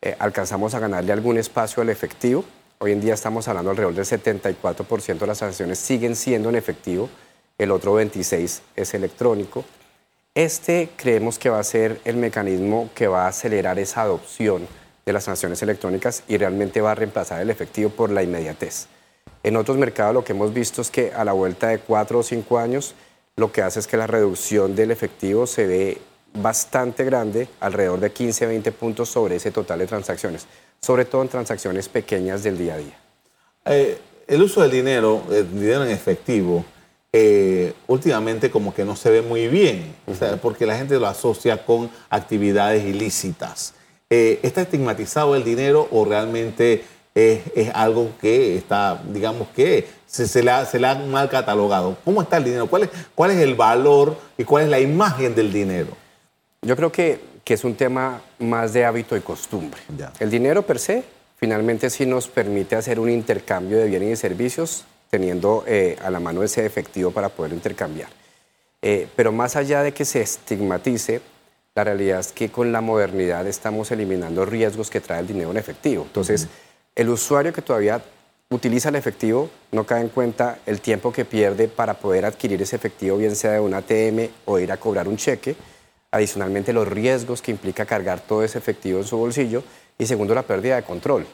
eh, 0.00 0.14
alcanzamos 0.18 0.74
a 0.74 0.78
ganarle 0.78 1.12
algún 1.12 1.38
espacio 1.38 1.82
al 1.82 1.88
efectivo. 1.88 2.44
Hoy 2.78 2.92
en 2.92 3.00
día 3.00 3.14
estamos 3.14 3.48
hablando 3.48 3.70
alrededor 3.70 3.94
del 3.94 4.04
74% 4.04 5.18
de 5.18 5.26
las 5.26 5.38
transacciones 5.38 5.78
siguen 5.78 6.14
siendo 6.14 6.48
en 6.48 6.54
efectivo, 6.54 7.08
el 7.56 7.72
otro 7.72 8.00
26% 8.00 8.60
es 8.76 8.94
electrónico. 8.94 9.64
Este 10.38 10.88
creemos 10.94 11.36
que 11.36 11.50
va 11.50 11.58
a 11.58 11.64
ser 11.64 12.00
el 12.04 12.14
mecanismo 12.14 12.90
que 12.94 13.08
va 13.08 13.24
a 13.24 13.30
acelerar 13.30 13.76
esa 13.80 14.02
adopción 14.02 14.68
de 15.04 15.12
las 15.12 15.24
sanciones 15.24 15.60
electrónicas 15.62 16.22
y 16.28 16.36
realmente 16.36 16.80
va 16.80 16.92
a 16.92 16.94
reemplazar 16.94 17.42
el 17.42 17.50
efectivo 17.50 17.90
por 17.90 18.10
la 18.10 18.22
inmediatez. 18.22 18.86
En 19.42 19.56
otros 19.56 19.78
mercados 19.78 20.14
lo 20.14 20.22
que 20.22 20.34
hemos 20.34 20.54
visto 20.54 20.80
es 20.80 20.92
que 20.92 21.12
a 21.12 21.24
la 21.24 21.32
vuelta 21.32 21.66
de 21.66 21.80
cuatro 21.80 22.20
o 22.20 22.22
cinco 22.22 22.60
años 22.60 22.94
lo 23.34 23.50
que 23.50 23.62
hace 23.62 23.80
es 23.80 23.88
que 23.88 23.96
la 23.96 24.06
reducción 24.06 24.76
del 24.76 24.92
efectivo 24.92 25.44
se 25.44 25.66
ve 25.66 25.98
bastante 26.34 27.02
grande, 27.02 27.48
alrededor 27.58 27.98
de 27.98 28.14
15-20 28.14 28.70
puntos 28.70 29.08
sobre 29.08 29.34
ese 29.34 29.50
total 29.50 29.80
de 29.80 29.88
transacciones, 29.88 30.46
sobre 30.80 31.04
todo 31.04 31.22
en 31.22 31.30
transacciones 31.30 31.88
pequeñas 31.88 32.44
del 32.44 32.58
día 32.58 32.74
a 32.74 32.78
día. 32.78 32.98
Eh, 33.64 33.98
el 34.28 34.40
uso 34.40 34.62
del 34.62 34.70
dinero, 34.70 35.20
el 35.32 35.50
dinero 35.52 35.84
en 35.84 35.90
efectivo, 35.90 36.64
eh, 37.12 37.72
últimamente 37.86 38.50
como 38.50 38.74
que 38.74 38.84
no 38.84 38.94
se 38.94 39.10
ve 39.10 39.22
muy 39.22 39.48
bien, 39.48 39.94
porque 40.42 40.66
la 40.66 40.76
gente 40.76 40.98
lo 40.98 41.06
asocia 41.06 41.64
con 41.64 41.90
actividades 42.10 42.84
ilícitas. 42.84 43.74
Eh, 44.10 44.40
¿Está 44.42 44.62
estigmatizado 44.62 45.34
el 45.34 45.44
dinero 45.44 45.88
o 45.90 46.04
realmente 46.04 46.84
es, 47.14 47.40
algo 47.74 48.10
que 48.20 48.56
está, 48.56 49.02
digamos 49.08 49.48
que 49.48 49.88
se, 50.06 50.42
le 50.42 50.50
ha, 50.50 50.94
mal 51.08 51.30
catalogado? 51.30 51.96
¿Cómo 52.04 52.22
está 52.22 52.36
el 52.36 52.44
dinero? 52.44 52.66
¿Cuál 52.66 52.84
es, 52.84 52.90
¿Cuál 53.14 53.30
es 53.30 53.38
el 53.38 53.54
valor 53.54 54.16
y 54.36 54.44
cuál 54.44 54.64
es 54.64 54.70
la 54.70 54.78
imagen 54.78 55.34
del 55.34 55.52
dinero? 55.52 55.88
Yo 56.60 56.76
creo 56.76 56.92
que, 56.92 57.20
que 57.42 57.54
es 57.54 57.64
un 57.64 57.74
tema 57.74 58.20
más 58.38 58.74
de 58.74 58.84
hábito 58.84 59.16
y 59.16 59.20
costumbre. 59.20 59.80
El 60.20 60.30
dinero 60.30 60.62
per 60.62 60.78
se 60.78 61.04
finalmente 61.38 61.88
sí 61.88 62.04
nos 62.04 62.28
permite 62.28 62.76
hacer 62.76 63.00
un 63.00 63.08
intercambio 63.08 63.78
de 63.78 63.86
bienes 63.86 64.10
y 64.10 64.16
servicios 64.16 64.84
teniendo 65.10 65.64
eh, 65.66 65.96
a 66.02 66.10
la 66.10 66.20
mano 66.20 66.42
ese 66.42 66.64
efectivo 66.64 67.10
para 67.10 67.28
poder 67.28 67.52
intercambiar. 67.52 68.10
Eh, 68.82 69.08
pero 69.16 69.32
más 69.32 69.56
allá 69.56 69.82
de 69.82 69.92
que 69.92 70.04
se 70.04 70.20
estigmatice, 70.20 71.20
la 71.74 71.84
realidad 71.84 72.20
es 72.20 72.32
que 72.32 72.50
con 72.50 72.72
la 72.72 72.80
modernidad 72.80 73.46
estamos 73.46 73.90
eliminando 73.90 74.44
riesgos 74.44 74.90
que 74.90 75.00
trae 75.00 75.20
el 75.20 75.26
dinero 75.26 75.50
en 75.50 75.56
efectivo. 75.56 76.04
Entonces, 76.04 76.48
el 76.94 77.08
usuario 77.08 77.52
que 77.52 77.62
todavía 77.62 78.02
utiliza 78.50 78.88
el 78.88 78.96
efectivo 78.96 79.50
no 79.72 79.84
cae 79.84 80.00
en 80.00 80.08
cuenta 80.08 80.58
el 80.66 80.80
tiempo 80.80 81.12
que 81.12 81.24
pierde 81.24 81.68
para 81.68 81.94
poder 81.94 82.24
adquirir 82.24 82.60
ese 82.62 82.76
efectivo, 82.76 83.18
bien 83.18 83.36
sea 83.36 83.52
de 83.52 83.60
un 83.60 83.74
ATM 83.74 84.28
o 84.46 84.58
ir 84.58 84.72
a 84.72 84.76
cobrar 84.78 85.06
un 85.06 85.16
cheque. 85.16 85.54
Adicionalmente, 86.10 86.72
los 86.72 86.88
riesgos 86.88 87.42
que 87.42 87.50
implica 87.50 87.84
cargar 87.84 88.20
todo 88.20 88.42
ese 88.42 88.58
efectivo 88.58 88.98
en 88.98 89.04
su 89.04 89.16
bolsillo. 89.16 89.62
Y 89.98 90.06
segundo, 90.06 90.34
la 90.34 90.42
pérdida 90.42 90.76
de 90.76 90.82
control, 90.82 91.26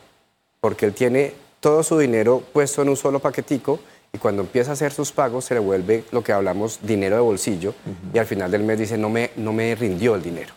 porque 0.61 0.87
él 0.87 0.95
tiene 0.95 1.35
todo 1.65 1.83
su 1.83 1.99
dinero 1.99 2.43
puesto 2.53 2.83
en 2.83 2.91
un 2.91 2.97
solo 2.99 3.21
paquetico 3.21 3.81
y 4.13 4.19
cuando 4.19 4.43
empieza 4.43 4.73
a 4.73 4.75
hacer 4.75 4.93
sus 4.93 5.13
pagos 5.13 5.47
se 5.47 5.55
le 5.55 5.61
vuelve 5.61 6.05
lo 6.13 6.23
que 6.23 6.31
hablamos 6.31 6.79
dinero 6.83 7.17
de 7.17 7.23
bolsillo 7.23 7.73
y 8.13 8.19
al 8.19 8.27
final 8.27 8.51
del 8.51 8.63
mes 8.63 8.79
dice 8.79 8.99
no 8.99 9.09
me, 9.09 9.31
no 9.37 9.55
me 9.55 9.75
rindió 9.75 10.15
el 10.15 10.23
dinero. 10.23 10.53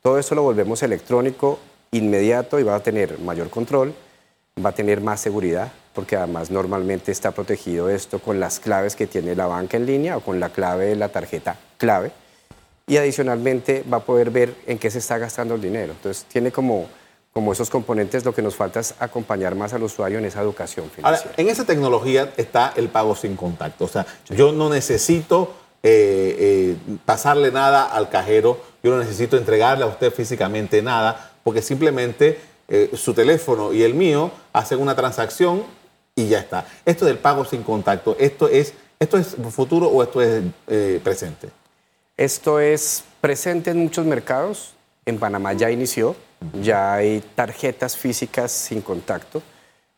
Todo 0.00 0.16
esto 0.16 0.36
lo 0.36 0.42
volvemos 0.42 0.80
electrónico, 0.84 1.58
inmediato 1.90 2.60
y 2.60 2.62
va 2.62 2.76
a 2.76 2.80
tener 2.84 3.18
mayor 3.18 3.50
control, 3.50 3.94
va 4.64 4.70
a 4.70 4.74
tener 4.76 5.00
más 5.00 5.18
seguridad 5.18 5.72
porque 5.92 6.14
además 6.14 6.52
normalmente 6.52 7.10
está 7.10 7.32
protegido 7.32 7.90
esto 7.90 8.20
con 8.20 8.38
las 8.38 8.60
claves 8.60 8.94
que 8.94 9.08
tiene 9.08 9.34
la 9.34 9.48
banca 9.48 9.76
en 9.76 9.86
línea 9.86 10.18
o 10.18 10.20
con 10.20 10.38
la 10.38 10.50
clave 10.50 10.84
de 10.84 10.94
la 10.94 11.08
tarjeta 11.08 11.58
clave 11.78 12.12
y 12.86 12.96
adicionalmente 12.96 13.82
va 13.92 13.96
a 13.96 14.04
poder 14.04 14.30
ver 14.30 14.54
en 14.68 14.78
qué 14.78 14.88
se 14.88 14.98
está 14.98 15.18
gastando 15.18 15.56
el 15.56 15.60
dinero. 15.60 15.94
Entonces 15.94 16.26
tiene 16.26 16.52
como 16.52 16.86
como 17.34 17.52
esos 17.52 17.68
componentes, 17.68 18.24
lo 18.24 18.32
que 18.32 18.42
nos 18.42 18.54
falta 18.54 18.78
es 18.78 18.94
acompañar 19.00 19.56
más 19.56 19.74
al 19.74 19.82
usuario 19.82 20.18
en 20.18 20.24
esa 20.24 20.40
educación 20.40 20.88
financiera. 20.88 21.18
Ahora, 21.18 21.34
en 21.36 21.48
esa 21.48 21.64
tecnología 21.64 22.32
está 22.36 22.72
el 22.76 22.88
pago 22.88 23.16
sin 23.16 23.34
contacto. 23.34 23.86
O 23.86 23.88
sea, 23.88 24.06
yo 24.30 24.52
no 24.52 24.70
necesito 24.70 25.52
eh, 25.82 26.36
eh, 26.38 26.76
pasarle 27.04 27.50
nada 27.50 27.86
al 27.86 28.08
cajero, 28.08 28.60
yo 28.84 28.92
no 28.92 28.98
necesito 28.98 29.36
entregarle 29.36 29.82
a 29.82 29.88
usted 29.88 30.12
físicamente 30.12 30.80
nada, 30.80 31.32
porque 31.42 31.60
simplemente 31.60 32.38
eh, 32.68 32.92
su 32.94 33.12
teléfono 33.14 33.72
y 33.72 33.82
el 33.82 33.94
mío 33.94 34.30
hacen 34.52 34.78
una 34.78 34.94
transacción 34.94 35.64
y 36.14 36.28
ya 36.28 36.38
está. 36.38 36.68
Esto 36.84 37.04
del 37.04 37.18
pago 37.18 37.44
sin 37.44 37.64
contacto, 37.64 38.16
¿esto 38.20 38.46
es, 38.46 38.74
esto 39.00 39.18
es 39.18 39.34
futuro 39.50 39.88
o 39.88 40.04
esto 40.04 40.22
es 40.22 40.44
presente? 41.02 41.48
Esto 42.16 42.60
es 42.60 43.02
presente 43.20 43.72
en 43.72 43.78
muchos 43.78 44.06
mercados. 44.06 44.74
En 45.04 45.18
Panamá 45.18 45.52
ya 45.52 45.70
inició 45.70 46.14
ya 46.60 46.94
hay 46.94 47.22
tarjetas 47.34 47.96
físicas 47.96 48.52
sin 48.52 48.80
contacto, 48.80 49.42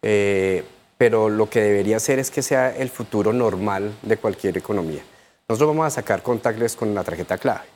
eh, 0.02 0.64
pero 0.98 1.28
lo 1.28 1.50
que 1.50 1.60
debería 1.60 2.00
ser 2.00 2.18
es 2.18 2.30
que 2.30 2.42
sea 2.42 2.74
el 2.74 2.88
futuro 2.88 3.32
normal 3.32 3.92
de 4.02 4.16
cualquier 4.16 4.56
economía. 4.56 5.02
Nosotros 5.48 5.68
vamos 5.68 5.86
a 5.86 5.90
sacar 5.90 6.22
contactless 6.22 6.76
con 6.76 6.94
la 6.94 7.04
tarjeta 7.04 7.38
clave, 7.38 7.66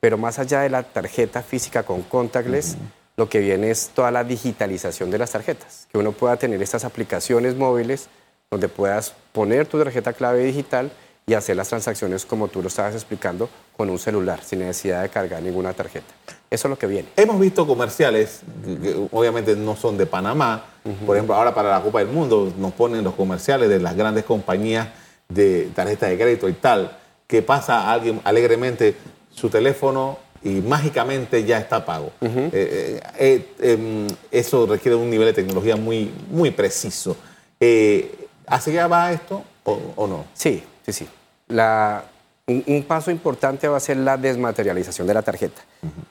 pero 0.00 0.18
más 0.18 0.38
allá 0.38 0.60
de 0.60 0.70
la 0.70 0.82
tarjeta 0.82 1.42
física 1.42 1.82
con 1.82 2.02
contactless, 2.02 2.76
lo 3.16 3.28
que 3.28 3.40
viene 3.40 3.70
es 3.70 3.90
toda 3.94 4.10
la 4.10 4.22
digitalización 4.22 5.10
de 5.10 5.18
las 5.18 5.32
tarjetas, 5.32 5.88
que 5.90 5.98
uno 5.98 6.12
pueda 6.12 6.36
tener 6.36 6.62
estas 6.62 6.84
aplicaciones 6.84 7.56
móviles 7.56 8.08
donde 8.50 8.68
puedas 8.68 9.14
poner 9.32 9.66
tu 9.66 9.78
tarjeta 9.78 10.12
clave 10.12 10.44
digital 10.44 10.90
y 11.28 11.34
hacer 11.34 11.56
las 11.56 11.68
transacciones 11.68 12.24
como 12.24 12.48
tú 12.48 12.62
lo 12.62 12.68
estabas 12.68 12.94
explicando 12.94 13.50
con 13.76 13.90
un 13.90 13.98
celular, 13.98 14.40
sin 14.42 14.60
necesidad 14.60 15.02
de 15.02 15.10
cargar 15.10 15.42
ninguna 15.42 15.74
tarjeta. 15.74 16.14
Eso 16.50 16.68
es 16.68 16.70
lo 16.70 16.78
que 16.78 16.86
viene. 16.86 17.08
Hemos 17.16 17.38
visto 17.38 17.66
comerciales, 17.66 18.40
que 18.64 19.08
obviamente 19.12 19.54
no 19.54 19.76
son 19.76 19.98
de 19.98 20.06
Panamá, 20.06 20.64
por 21.04 21.16
ejemplo, 21.16 21.34
ahora 21.34 21.54
para 21.54 21.70
la 21.70 21.82
Copa 21.82 21.98
del 21.98 22.08
Mundo 22.08 22.50
nos 22.56 22.72
ponen 22.72 23.04
los 23.04 23.14
comerciales 23.14 23.68
de 23.68 23.78
las 23.78 23.94
grandes 23.94 24.24
compañías 24.24 24.88
de 25.28 25.68
tarjetas 25.74 26.08
de 26.08 26.16
crédito 26.16 26.48
y 26.48 26.54
tal, 26.54 26.96
que 27.26 27.42
pasa 27.42 27.92
alguien 27.92 28.22
alegremente 28.24 28.96
su 29.30 29.50
teléfono 29.50 30.16
y 30.42 30.62
mágicamente 30.62 31.44
ya 31.44 31.58
está 31.58 31.84
pago. 31.84 32.10
Eh, 32.22 32.50
eh, 32.52 33.00
eh, 33.18 33.54
em, 33.60 34.06
eso 34.30 34.66
requiere 34.66 34.96
un 34.96 35.10
nivel 35.10 35.26
de 35.26 35.34
tecnología 35.34 35.76
muy, 35.76 36.10
muy 36.30 36.50
preciso. 36.50 37.16
¿Hacia 38.46 38.72
allá 38.72 38.86
va 38.86 39.12
esto 39.12 39.42
o, 39.64 39.78
o 39.96 40.06
no? 40.06 40.24
Sí, 40.32 40.62
sí, 40.86 40.92
sí. 40.92 41.08
La, 41.48 42.04
un, 42.46 42.84
paso 42.86 43.10
importante 43.10 43.68
va 43.68 43.76
a 43.76 43.80
ser 43.80 43.98
la 43.98 44.16
desmaterialización 44.16 45.06
de 45.06 45.14
la 45.14 45.22
tarjeta. 45.22 45.62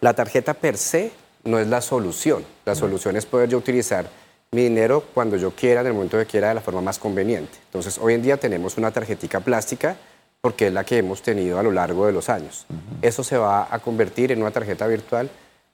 La 0.01 0.13
tarjeta 0.13 0.53
per 0.53 0.77
se 0.77 1.11
no 1.43 1.59
es 1.59 1.67
la 1.67 1.81
solución. 1.81 2.45
La 2.65 2.75
solución 2.75 3.15
es 3.15 3.25
poder 3.25 3.49
yo 3.49 3.57
utilizar 3.57 4.07
mi 4.51 4.63
dinero 4.63 5.03
cuando 5.13 5.35
yo 5.35 5.51
quiera, 5.51 5.81
en 5.81 5.87
el 5.87 5.93
momento 5.93 6.17
que 6.17 6.25
quiera, 6.25 6.49
de 6.49 6.55
la 6.55 6.61
forma 6.61 6.81
más 6.81 6.99
conveniente. 6.99 7.57
Entonces, 7.65 7.97
hoy 8.01 8.13
en 8.13 8.21
día 8.21 8.37
tenemos 8.37 8.77
una 8.77 8.91
tarjetica 8.91 9.39
plástica 9.39 9.95
porque 10.41 10.67
es 10.67 10.73
la 10.73 10.83
que 10.83 10.99
hemos 10.99 11.21
tenido 11.21 11.59
a 11.59 11.63
lo 11.63 11.71
largo 11.71 12.05
de 12.05 12.13
los 12.13 12.29
años. 12.29 12.65
Eso 13.01 13.23
se 13.23 13.37
va 13.37 13.67
a 13.69 13.79
convertir 13.79 14.31
en 14.31 14.41
una 14.41 14.51
tarjeta 14.51 14.87
virtual, 14.87 15.29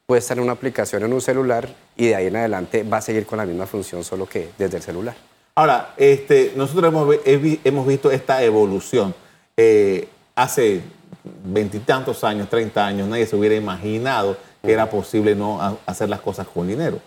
puede 0.05 0.19
estar 0.19 0.37
en 0.37 0.43
una 0.43 0.53
aplicación 0.53 1.03
en 1.03 1.13
un 1.13 1.21
celular 1.21 1.69
y 1.95 2.07
de 2.07 2.15
ahí 2.15 2.27
en 2.27 2.35
adelante 2.37 2.83
va 2.83 2.97
a 2.97 3.01
seguir 3.01 3.25
con 3.25 3.37
la 3.37 3.45
misma 3.45 3.67
función, 3.67 4.03
solo 4.03 4.25
que 4.25 4.49
desde 4.57 4.77
el 4.77 4.83
celular. 4.83 5.15
Ahora, 5.55 5.93
este, 5.97 6.53
nosotros 6.55 6.85
hemos, 6.85 7.15
hemos 7.25 7.87
visto 7.87 8.09
esta 8.09 8.41
evolución. 8.41 9.13
Eh, 9.57 10.07
hace 10.35 10.81
veintitantos 11.45 12.23
años, 12.23 12.49
30 12.49 12.85
años, 12.85 13.07
nadie 13.07 13.25
se 13.25 13.35
hubiera 13.35 13.55
imaginado 13.55 14.37
que 14.61 14.71
era 14.71 14.89
posible 14.89 15.35
no 15.35 15.77
hacer 15.85 16.09
las 16.09 16.21
cosas 16.21 16.47
con 16.47 16.67
dinero. 16.67 16.99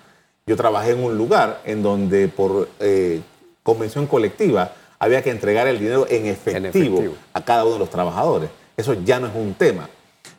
Yo 0.47 0.57
trabajé 0.57 0.93
en 0.93 1.03
un 1.03 1.17
lugar 1.17 1.61
en 1.65 1.83
donde 1.83 2.29
por 2.29 2.69
eh, 2.79 3.21
convención 3.63 4.07
colectiva 4.07 4.73
había 4.99 5.23
que 5.23 5.31
entregar 5.31 5.67
el 5.67 5.79
dinero 5.79 6.07
en 6.09 6.27
efectivo, 6.27 7.15
a 7.33 7.45
cada 7.45 7.65
uno 7.65 7.75
de 7.75 7.79
los 7.81 7.91
trabajadores. 7.91 8.51
Eso 8.77 8.95
ya 9.05 9.19
no 9.19 9.27
es 9.27 9.35
un 9.35 9.55
tema. 9.55 9.89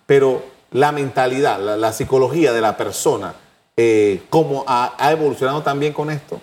Pero 0.06 0.44
la 0.72 0.92
mentalidad, 0.92 1.60
la, 1.60 1.94
psicología 1.94 2.54
de 2.54 2.62
la 2.62 2.78
persona, 2.78 3.34
eh, 3.76 4.24
¿cómo 4.30 4.64
ha, 4.68 4.96
evolucionado 5.12 5.62
también 5.62 5.94
con 5.94 6.10
esto? 6.10 6.40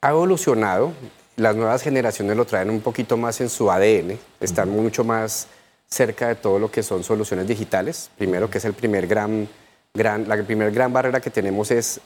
Ha 0.00 0.10
evolucionado. 0.10 0.92
Las 1.38 1.54
nuevas 1.54 1.82
generaciones 1.82 2.36
lo 2.36 2.44
traen 2.44 2.68
un 2.68 2.80
poquito 2.80 3.16
más 3.16 3.40
en 3.40 3.48
su 3.48 3.70
ADN, 3.70 4.18
están 4.40 4.70
mucho 4.70 5.04
más 5.04 5.46
cerca 5.88 6.26
de 6.26 6.34
todo 6.34 6.58
lo 6.58 6.68
que 6.68 6.82
son 6.82 7.04
soluciones 7.04 7.46
digitales. 7.46 8.10
Primero, 8.18 8.50
que 8.50 8.58
es 8.58 8.64
el 8.64 8.74
primer 8.74 9.06
gran, 9.06 9.48
gran, 9.94 10.28
la 10.28 10.36
primera 10.42 10.68
gran 10.72 10.92
barrera 10.92 11.20
que 11.20 11.30
tenemos 11.30 11.70
es 11.70 12.00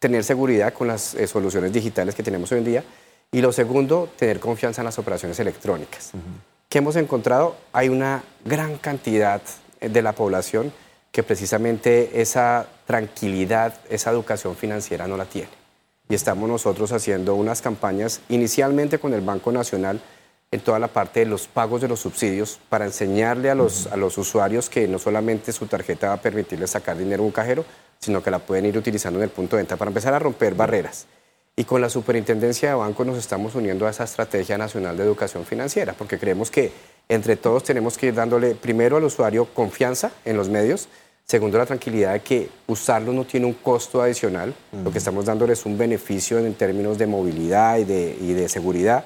tener 0.00 0.24
seguridad 0.24 0.72
con 0.72 0.88
las 0.88 1.14
eh, 1.14 1.28
soluciones 1.28 1.72
digitales 1.72 2.16
que 2.16 2.24
tenemos 2.24 2.50
hoy 2.50 2.58
en 2.58 2.64
día. 2.64 2.84
Y 3.30 3.40
lo 3.42 3.52
segundo, 3.52 4.10
tener 4.18 4.40
confianza 4.40 4.80
en 4.80 4.86
las 4.86 4.98
operaciones 4.98 5.38
electrónicas. 5.38 6.10
¿Qué 6.68 6.78
hemos 6.78 6.96
encontrado? 6.96 7.54
Hay 7.72 7.88
una 7.88 8.24
gran 8.44 8.76
cantidad 8.78 9.40
eh, 9.80 9.88
de 9.88 10.02
la 10.02 10.14
población 10.14 10.72
que 11.12 11.22
precisamente 11.22 12.20
esa 12.20 12.66
tranquilidad, 12.88 13.74
esa 13.88 14.10
educación 14.10 14.56
financiera 14.56 15.06
no 15.06 15.16
la 15.16 15.26
tiene. 15.26 15.48
Y 16.08 16.14
estamos 16.14 16.48
nosotros 16.48 16.92
haciendo 16.92 17.34
unas 17.34 17.60
campañas 17.60 18.20
inicialmente 18.28 18.98
con 18.98 19.12
el 19.12 19.20
Banco 19.20 19.52
Nacional 19.52 20.00
en 20.50 20.60
toda 20.60 20.78
la 20.78 20.88
parte 20.88 21.20
de 21.20 21.26
los 21.26 21.46
pagos 21.46 21.82
de 21.82 21.88
los 21.88 22.00
subsidios 22.00 22.58
para 22.70 22.86
enseñarle 22.86 23.50
a 23.50 23.54
los, 23.54 23.86
a 23.88 23.96
los 23.96 24.16
usuarios 24.16 24.70
que 24.70 24.88
no 24.88 24.98
solamente 24.98 25.52
su 25.52 25.66
tarjeta 25.66 26.08
va 26.08 26.14
a 26.14 26.22
permitirles 26.22 26.70
sacar 26.70 26.96
dinero 26.96 27.22
en 27.22 27.26
un 27.26 27.32
cajero, 27.32 27.64
sino 27.98 28.22
que 28.22 28.30
la 28.30 28.38
pueden 28.38 28.64
ir 28.64 28.78
utilizando 28.78 29.18
en 29.18 29.24
el 29.24 29.30
punto 29.30 29.56
de 29.56 29.62
venta 29.62 29.76
para 29.76 29.90
empezar 29.90 30.14
a 30.14 30.18
romper 30.18 30.54
barreras. 30.54 31.06
Y 31.56 31.64
con 31.64 31.80
la 31.80 31.90
Superintendencia 31.90 32.68
de 32.68 32.74
Bancos 32.76 33.06
nos 33.06 33.18
estamos 33.18 33.54
uniendo 33.56 33.86
a 33.86 33.90
esa 33.90 34.04
Estrategia 34.04 34.56
Nacional 34.56 34.96
de 34.96 35.02
Educación 35.02 35.44
Financiera, 35.44 35.92
porque 35.92 36.18
creemos 36.18 36.50
que 36.50 36.72
entre 37.08 37.36
todos 37.36 37.64
tenemos 37.64 37.98
que 37.98 38.06
ir 38.06 38.14
dándole 38.14 38.54
primero 38.54 38.96
al 38.96 39.04
usuario 39.04 39.46
confianza 39.46 40.12
en 40.24 40.36
los 40.36 40.48
medios, 40.48 40.88
segundo 41.28 41.58
la 41.58 41.66
tranquilidad 41.66 42.14
de 42.14 42.20
que 42.20 42.48
usarlo 42.66 43.12
no 43.12 43.26
tiene 43.26 43.44
un 43.44 43.52
costo 43.52 44.00
adicional, 44.00 44.54
lo 44.82 44.90
que 44.90 44.96
estamos 44.96 45.26
dándole 45.26 45.52
es 45.52 45.66
un 45.66 45.76
beneficio 45.76 46.38
en 46.38 46.54
términos 46.54 46.96
de 46.96 47.06
movilidad 47.06 47.76
y 47.76 47.84
de, 47.84 48.16
y 48.18 48.32
de 48.32 48.48
seguridad 48.48 49.04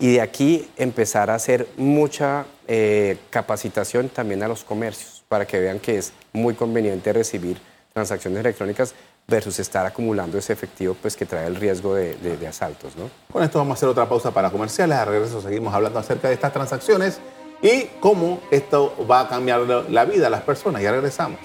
y 0.00 0.14
de 0.14 0.20
aquí 0.20 0.68
empezar 0.76 1.30
a 1.30 1.34
hacer 1.34 1.68
mucha 1.76 2.46
eh, 2.66 3.18
capacitación 3.28 4.08
también 4.08 4.42
a 4.42 4.48
los 4.48 4.64
comercios 4.64 5.22
para 5.28 5.46
que 5.46 5.60
vean 5.60 5.78
que 5.78 5.98
es 5.98 6.12
muy 6.32 6.54
conveniente 6.54 7.12
recibir 7.12 7.60
transacciones 7.92 8.40
electrónicas 8.40 8.94
versus 9.28 9.60
estar 9.60 9.86
acumulando 9.86 10.38
ese 10.38 10.54
efectivo 10.54 10.96
pues, 11.00 11.14
que 11.14 11.26
trae 11.26 11.46
el 11.46 11.54
riesgo 11.54 11.94
de, 11.94 12.46
asaltos. 12.48 12.96
¿no? 12.96 13.10
Con 13.30 13.44
esto 13.44 13.58
vamos 13.58 13.72
a 13.72 13.74
hacer 13.74 13.88
otra 13.88 14.08
pausa 14.08 14.32
para 14.32 14.50
comerciales. 14.50 14.96
A 14.96 15.04
regreso 15.04 15.40
seguimos 15.40 15.72
hablando 15.72 15.98
acerca 15.98 16.28
de 16.28 16.34
estas 16.34 16.52
transacciones 16.52 17.20
y 17.62 17.84
cómo 18.00 18.40
esto 18.50 18.94
va 19.08 19.20
a 19.20 19.28
cambiar 19.28 19.60
la 19.60 20.04
vida 20.06 20.24
de 20.24 20.30
las 20.30 20.42
personas. 20.42 20.82
Ya 20.82 20.90
regresamos. 20.90 21.38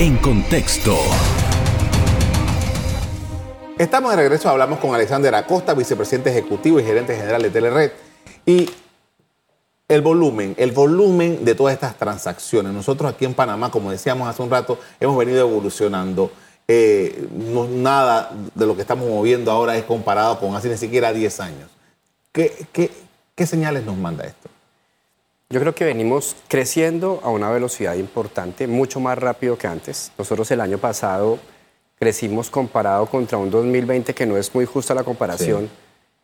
En 0.00 0.16
contexto. 0.16 0.96
Estamos 3.78 4.10
de 4.10 4.16
regreso, 4.16 4.48
hablamos 4.48 4.80
con 4.80 4.92
Alexander 4.92 5.32
Acosta, 5.36 5.72
vicepresidente 5.72 6.30
ejecutivo 6.30 6.80
y 6.80 6.82
gerente 6.82 7.14
general 7.14 7.42
de 7.42 7.50
Telered. 7.50 7.92
Y 8.44 8.68
el 9.86 10.02
volumen, 10.02 10.56
el 10.58 10.72
volumen 10.72 11.44
de 11.44 11.54
todas 11.54 11.74
estas 11.74 11.96
transacciones. 11.96 12.72
Nosotros 12.72 13.12
aquí 13.12 13.24
en 13.24 13.34
Panamá, 13.34 13.70
como 13.70 13.92
decíamos 13.92 14.26
hace 14.26 14.42
un 14.42 14.50
rato, 14.50 14.80
hemos 14.98 15.16
venido 15.16 15.48
evolucionando. 15.48 16.32
Eh, 16.66 17.28
nada 17.70 18.32
de 18.52 18.66
lo 18.66 18.74
que 18.74 18.82
estamos 18.82 19.08
moviendo 19.08 19.52
ahora 19.52 19.76
es 19.76 19.84
comparado 19.84 20.40
con 20.40 20.56
hace 20.56 20.68
ni 20.68 20.76
siquiera 20.76 21.12
10 21.12 21.38
años. 21.38 21.70
¿Qué, 22.32 22.66
qué 23.36 23.46
señales 23.46 23.84
nos 23.84 23.96
manda 23.96 24.24
esto? 24.24 24.53
Yo 25.54 25.60
creo 25.60 25.72
que 25.72 25.84
venimos 25.84 26.34
creciendo 26.48 27.20
a 27.22 27.30
una 27.30 27.48
velocidad 27.48 27.94
importante, 27.94 28.66
mucho 28.66 28.98
más 28.98 29.16
rápido 29.16 29.56
que 29.56 29.68
antes. 29.68 30.10
Nosotros 30.18 30.50
el 30.50 30.60
año 30.60 30.78
pasado 30.78 31.38
crecimos 31.96 32.50
comparado 32.50 33.06
contra 33.06 33.38
un 33.38 33.52
2020 33.52 34.14
que 34.14 34.26
no 34.26 34.36
es 34.36 34.52
muy 34.52 34.64
justa 34.64 34.94
la 34.94 35.04
comparación, 35.04 35.70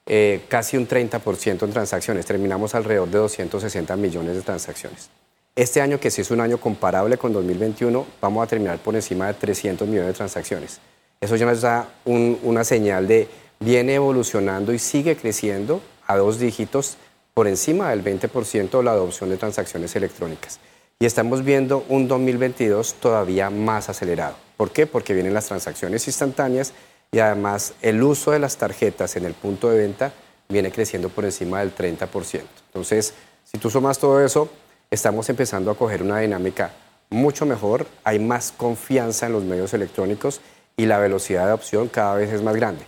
eh, 0.04 0.42
casi 0.48 0.76
un 0.76 0.88
30% 0.88 1.64
en 1.64 1.70
transacciones. 1.70 2.26
Terminamos 2.26 2.74
alrededor 2.74 3.08
de 3.08 3.18
260 3.18 3.94
millones 3.94 4.34
de 4.34 4.42
transacciones. 4.42 5.10
Este 5.54 5.80
año, 5.80 6.00
que 6.00 6.10
sí 6.10 6.22
es 6.22 6.32
un 6.32 6.40
año 6.40 6.58
comparable 6.58 7.16
con 7.16 7.32
2021, 7.32 8.04
vamos 8.20 8.42
a 8.42 8.48
terminar 8.48 8.80
por 8.80 8.96
encima 8.96 9.28
de 9.28 9.34
300 9.34 9.86
millones 9.86 10.08
de 10.08 10.14
transacciones. 10.14 10.80
Eso 11.20 11.36
ya 11.36 11.46
nos 11.46 11.60
da 11.60 11.88
una 12.04 12.64
señal 12.64 13.06
de 13.06 13.28
viene 13.60 13.94
evolucionando 13.94 14.72
y 14.72 14.80
sigue 14.80 15.14
creciendo 15.14 15.80
a 16.08 16.16
dos 16.16 16.40
dígitos 16.40 16.96
por 17.40 17.48
encima 17.48 17.88
del 17.88 18.04
20% 18.04 18.84
la 18.84 18.90
adopción 18.90 19.30
de 19.30 19.38
transacciones 19.38 19.96
electrónicas. 19.96 20.60
Y 20.98 21.06
estamos 21.06 21.42
viendo 21.42 21.86
un 21.88 22.06
2022 22.06 22.96
todavía 23.00 23.48
más 23.48 23.88
acelerado. 23.88 24.34
¿Por 24.58 24.72
qué? 24.72 24.86
Porque 24.86 25.14
vienen 25.14 25.32
las 25.32 25.46
transacciones 25.46 26.06
instantáneas 26.06 26.74
y 27.10 27.18
además 27.18 27.72
el 27.80 28.02
uso 28.02 28.32
de 28.32 28.40
las 28.40 28.58
tarjetas 28.58 29.16
en 29.16 29.24
el 29.24 29.32
punto 29.32 29.70
de 29.70 29.78
venta 29.78 30.12
viene 30.50 30.70
creciendo 30.70 31.08
por 31.08 31.24
encima 31.24 31.60
del 31.60 31.74
30%. 31.74 32.42
Entonces, 32.66 33.14
si 33.50 33.56
tú 33.56 33.70
sumas 33.70 33.98
todo 33.98 34.22
eso, 34.22 34.50
estamos 34.90 35.26
empezando 35.30 35.70
a 35.70 35.78
coger 35.78 36.02
una 36.02 36.18
dinámica 36.18 36.72
mucho 37.08 37.46
mejor, 37.46 37.86
hay 38.04 38.18
más 38.18 38.52
confianza 38.54 39.24
en 39.24 39.32
los 39.32 39.44
medios 39.44 39.72
electrónicos 39.72 40.42
y 40.76 40.84
la 40.84 40.98
velocidad 40.98 41.44
de 41.44 41.48
adopción 41.48 41.88
cada 41.88 42.16
vez 42.16 42.30
es 42.34 42.42
más 42.42 42.54
grande. 42.54 42.84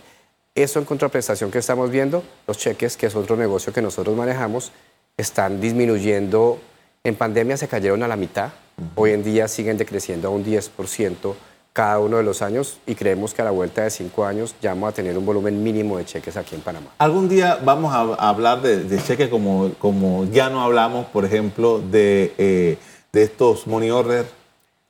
Eso 0.55 0.77
en 0.77 0.85
contraprestación 0.85 1.49
que 1.49 1.57
estamos 1.57 1.89
viendo, 1.89 2.23
los 2.45 2.59
cheques, 2.59 2.95
que 2.95 3.07
es 3.07 3.15
otro 3.15 3.35
negocio 3.35 3.73
que 3.73 3.81
nosotros 3.81 4.15
manejamos, 4.15 4.71
están 5.17 5.59
disminuyendo. 5.59 6.59
En 7.03 7.15
pandemia 7.15 7.57
se 7.57 7.67
cayeron 7.67 8.03
a 8.03 8.07
la 8.07 8.15
mitad, 8.15 8.51
hoy 8.93 9.13
en 9.13 9.23
día 9.23 9.47
siguen 9.47 9.77
decreciendo 9.77 10.27
a 10.27 10.31
un 10.31 10.45
10% 10.45 11.33
cada 11.73 11.97
uno 11.97 12.17
de 12.17 12.23
los 12.23 12.43
años 12.43 12.77
y 12.85 12.93
creemos 12.93 13.33
que 13.33 13.41
a 13.41 13.45
la 13.45 13.51
vuelta 13.51 13.81
de 13.81 13.89
cinco 13.89 14.25
años 14.25 14.53
ya 14.61 14.69
vamos 14.75 14.89
a 14.89 14.91
tener 14.91 15.17
un 15.17 15.25
volumen 15.25 15.63
mínimo 15.63 15.97
de 15.97 16.05
cheques 16.05 16.37
aquí 16.37 16.53
en 16.53 16.61
Panamá. 16.61 16.91
Algún 16.99 17.27
día 17.27 17.59
vamos 17.65 17.91
a, 17.91 18.29
hablar 18.29 18.61
de, 18.61 19.01
cheques 19.01 19.29
como, 19.29 19.71
como 19.79 20.25
ya 20.25 20.51
no 20.51 20.61
hablamos, 20.61 21.07
por 21.07 21.25
ejemplo, 21.25 21.79
de, 21.79 22.31
eh, 22.37 22.77
de 23.11 23.23
estos 23.23 23.65
money 23.65 23.89
order. 23.89 24.27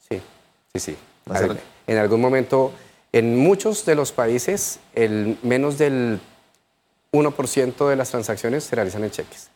Sí, 0.09 0.21
sí, 0.73 0.79
sí. 0.81 0.97
En 1.87 1.97
algún 1.97 2.19
momento, 2.19 2.73
en 3.13 3.37
muchos 3.37 3.85
de 3.85 3.95
los 3.95 4.11
países, 4.11 4.79
el 4.95 5.37
menos 5.43 5.77
del 5.77 6.19
1% 7.13 7.87
de 7.87 7.95
las 7.95 8.09
transacciones 8.09 8.63
se 8.63 8.75
realizan 8.75 9.03
en 9.03 9.11
cheques. 9.11 9.49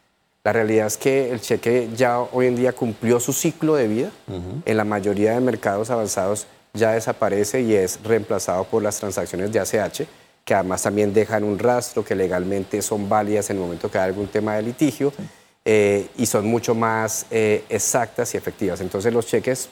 La 0.43 0.53
realidad 0.53 0.87
es 0.87 0.95
que 0.95 1.31
el 1.31 1.41
cheque 1.41 1.89
ya 1.95 2.19
hoy 2.19 2.45
en 2.45 2.55
día 2.55 2.71
cumplió 2.71 3.19
su 3.19 3.33
ciclo 3.33 3.75
de 3.75 3.87
vida. 3.87 4.11
En 4.63 4.77
la 4.77 4.85
mayoría 4.85 5.33
de 5.33 5.41
mercados 5.41 5.89
avanzados 5.89 6.47
ya 6.73 6.91
desaparece 6.91 7.61
y 7.61 7.73
es 7.73 7.99
reemplazado 8.03 8.63
por 8.63 8.83
las 8.83 8.99
transacciones 8.99 9.51
de 9.51 9.59
ACH, 9.59 10.03
que 10.45 10.53
además 10.53 10.83
también 10.83 11.13
dejan 11.13 11.43
un 11.43 11.57
rastro 11.59 12.05
que 12.05 12.15
legalmente 12.15 12.81
son 12.81 13.09
válidas 13.09 13.49
en 13.49 13.57
el 13.57 13.63
momento 13.63 13.91
que 13.91 13.97
hay 13.97 14.05
algún 14.05 14.27
tema 14.27 14.55
de 14.55 14.61
litigio 14.61 15.11
eh, 15.65 16.07
y 16.15 16.25
son 16.27 16.45
mucho 16.45 16.75
más 16.75 17.25
eh, 17.31 17.65
exactas 17.67 18.33
y 18.33 18.37
efectivas. 18.37 18.79
Entonces 18.79 19.11
los 19.11 19.25
cheques, 19.25 19.67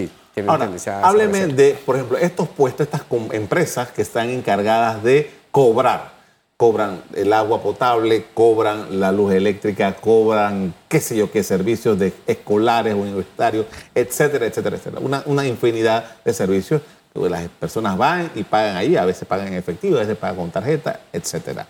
sí, 0.00 0.10
tienen 0.34 0.50
Ahora, 0.50 0.64
tendencia 0.64 1.00
a... 1.00 1.08
Hábleme 1.08 1.46
de, 1.48 1.78
por 1.84 1.96
ejemplo, 1.96 2.18
estos 2.18 2.48
puestos, 2.48 2.86
estas 2.86 3.02
empresas 3.32 3.90
que 3.90 4.02
están 4.02 4.30
encargadas 4.30 5.02
de 5.02 5.30
cobrar 5.50 6.16
cobran 6.56 7.02
el 7.14 7.32
agua 7.34 7.62
potable, 7.62 8.24
cobran 8.32 8.98
la 8.98 9.12
luz 9.12 9.34
eléctrica, 9.34 9.94
cobran 9.94 10.74
qué 10.88 11.00
sé 11.00 11.16
yo 11.16 11.30
qué 11.30 11.42
servicios 11.42 11.98
de 11.98 12.14
escolares, 12.26 12.94
universitarios, 12.94 13.66
etcétera, 13.94 14.46
etcétera, 14.46 14.76
etcétera. 14.76 15.02
Una, 15.04 15.22
una 15.26 15.46
infinidad 15.46 16.16
de 16.24 16.32
servicios 16.32 16.80
que 17.12 17.28
las 17.28 17.48
personas 17.48 17.98
van 17.98 18.30
y 18.34 18.42
pagan 18.42 18.76
ahí, 18.76 18.96
a 18.96 19.04
veces 19.04 19.28
pagan 19.28 19.48
en 19.48 19.54
efectivo, 19.54 19.96
a 19.96 20.00
veces 20.00 20.16
pagan 20.16 20.36
con 20.36 20.50
tarjeta, 20.50 21.00
etcétera. 21.12 21.66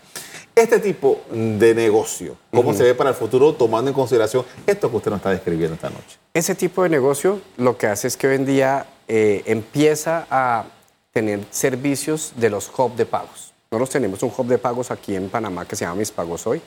Este 0.57 0.79
tipo 0.79 1.21
de 1.29 1.75
negocio, 1.75 2.35
¿cómo 2.51 2.73
se 2.73 2.81
ve 2.81 2.95
para 2.95 3.11
el 3.11 3.15
futuro 3.15 3.53
tomando 3.53 3.91
en 3.91 3.93
consideración 3.93 4.43
esto 4.65 4.89
que 4.89 4.97
usted 4.97 5.11
nos 5.11 5.19
está 5.19 5.29
describiendo 5.29 5.75
esta 5.75 5.91
noche? 5.91 6.17
Ese 6.33 6.55
tipo 6.55 6.81
de 6.81 6.89
negocio 6.89 7.41
lo 7.57 7.77
que 7.77 7.85
hace 7.85 8.07
es 8.07 8.17
que 8.17 8.27
hoy 8.27 8.37
en 8.37 8.45
día 8.47 8.87
eh, 9.07 9.43
empieza 9.45 10.25
a 10.31 10.65
tener 11.11 11.41
servicios 11.51 12.33
de 12.37 12.49
los 12.49 12.71
hub 12.75 12.95
de 12.95 13.05
pagos. 13.05 13.53
Nosotros 13.69 13.91
tenemos 13.91 14.23
un 14.23 14.31
hub 14.35 14.47
de 14.47 14.57
pagos 14.57 14.89
aquí 14.89 15.15
en 15.15 15.29
Panamá 15.29 15.67
que 15.67 15.75
se 15.75 15.85
llama 15.85 15.97
Mis 15.97 16.09
Pagos 16.09 16.47
Hoy. 16.47 16.59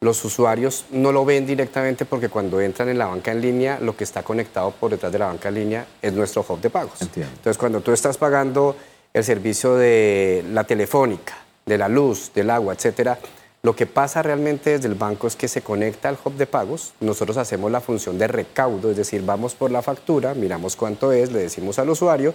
Los 0.00 0.24
usuarios 0.24 0.86
no 0.90 1.12
lo 1.12 1.24
ven 1.24 1.46
directamente 1.46 2.04
porque 2.04 2.28
cuando 2.28 2.60
entran 2.60 2.88
en 2.88 2.98
la 2.98 3.06
banca 3.06 3.30
en 3.30 3.40
línea, 3.40 3.78
lo 3.78 3.96
que 3.96 4.02
está 4.02 4.24
conectado 4.24 4.72
por 4.72 4.90
detrás 4.90 5.12
de 5.12 5.20
la 5.20 5.26
banca 5.26 5.48
en 5.48 5.54
línea 5.54 5.86
es 6.02 6.12
nuestro 6.12 6.44
hub 6.48 6.60
de 6.60 6.70
pagos. 6.70 7.00
Entiendo. 7.00 7.32
Entonces, 7.36 7.56
cuando 7.56 7.82
tú 7.82 7.92
estás 7.92 8.18
pagando 8.18 8.74
el 9.14 9.22
servicio 9.22 9.76
de 9.76 10.44
la 10.50 10.64
telefónica, 10.64 11.41
de 11.66 11.78
la 11.78 11.88
luz, 11.88 12.32
del 12.34 12.50
agua, 12.50 12.74
etcétera, 12.74 13.18
lo 13.62 13.76
que 13.76 13.86
pasa 13.86 14.22
realmente 14.22 14.70
desde 14.70 14.88
el 14.88 14.96
banco 14.96 15.28
es 15.28 15.36
que 15.36 15.46
se 15.46 15.62
conecta 15.62 16.08
al 16.08 16.18
hub 16.24 16.34
de 16.34 16.46
pagos, 16.46 16.94
nosotros 16.98 17.36
hacemos 17.36 17.70
la 17.70 17.80
función 17.80 18.18
de 18.18 18.26
recaudo, 18.26 18.90
es 18.90 18.96
decir, 18.96 19.22
vamos 19.24 19.54
por 19.54 19.70
la 19.70 19.82
factura, 19.82 20.34
miramos 20.34 20.74
cuánto 20.74 21.12
es, 21.12 21.30
le 21.30 21.38
decimos 21.38 21.78
al 21.78 21.88
usuario, 21.90 22.34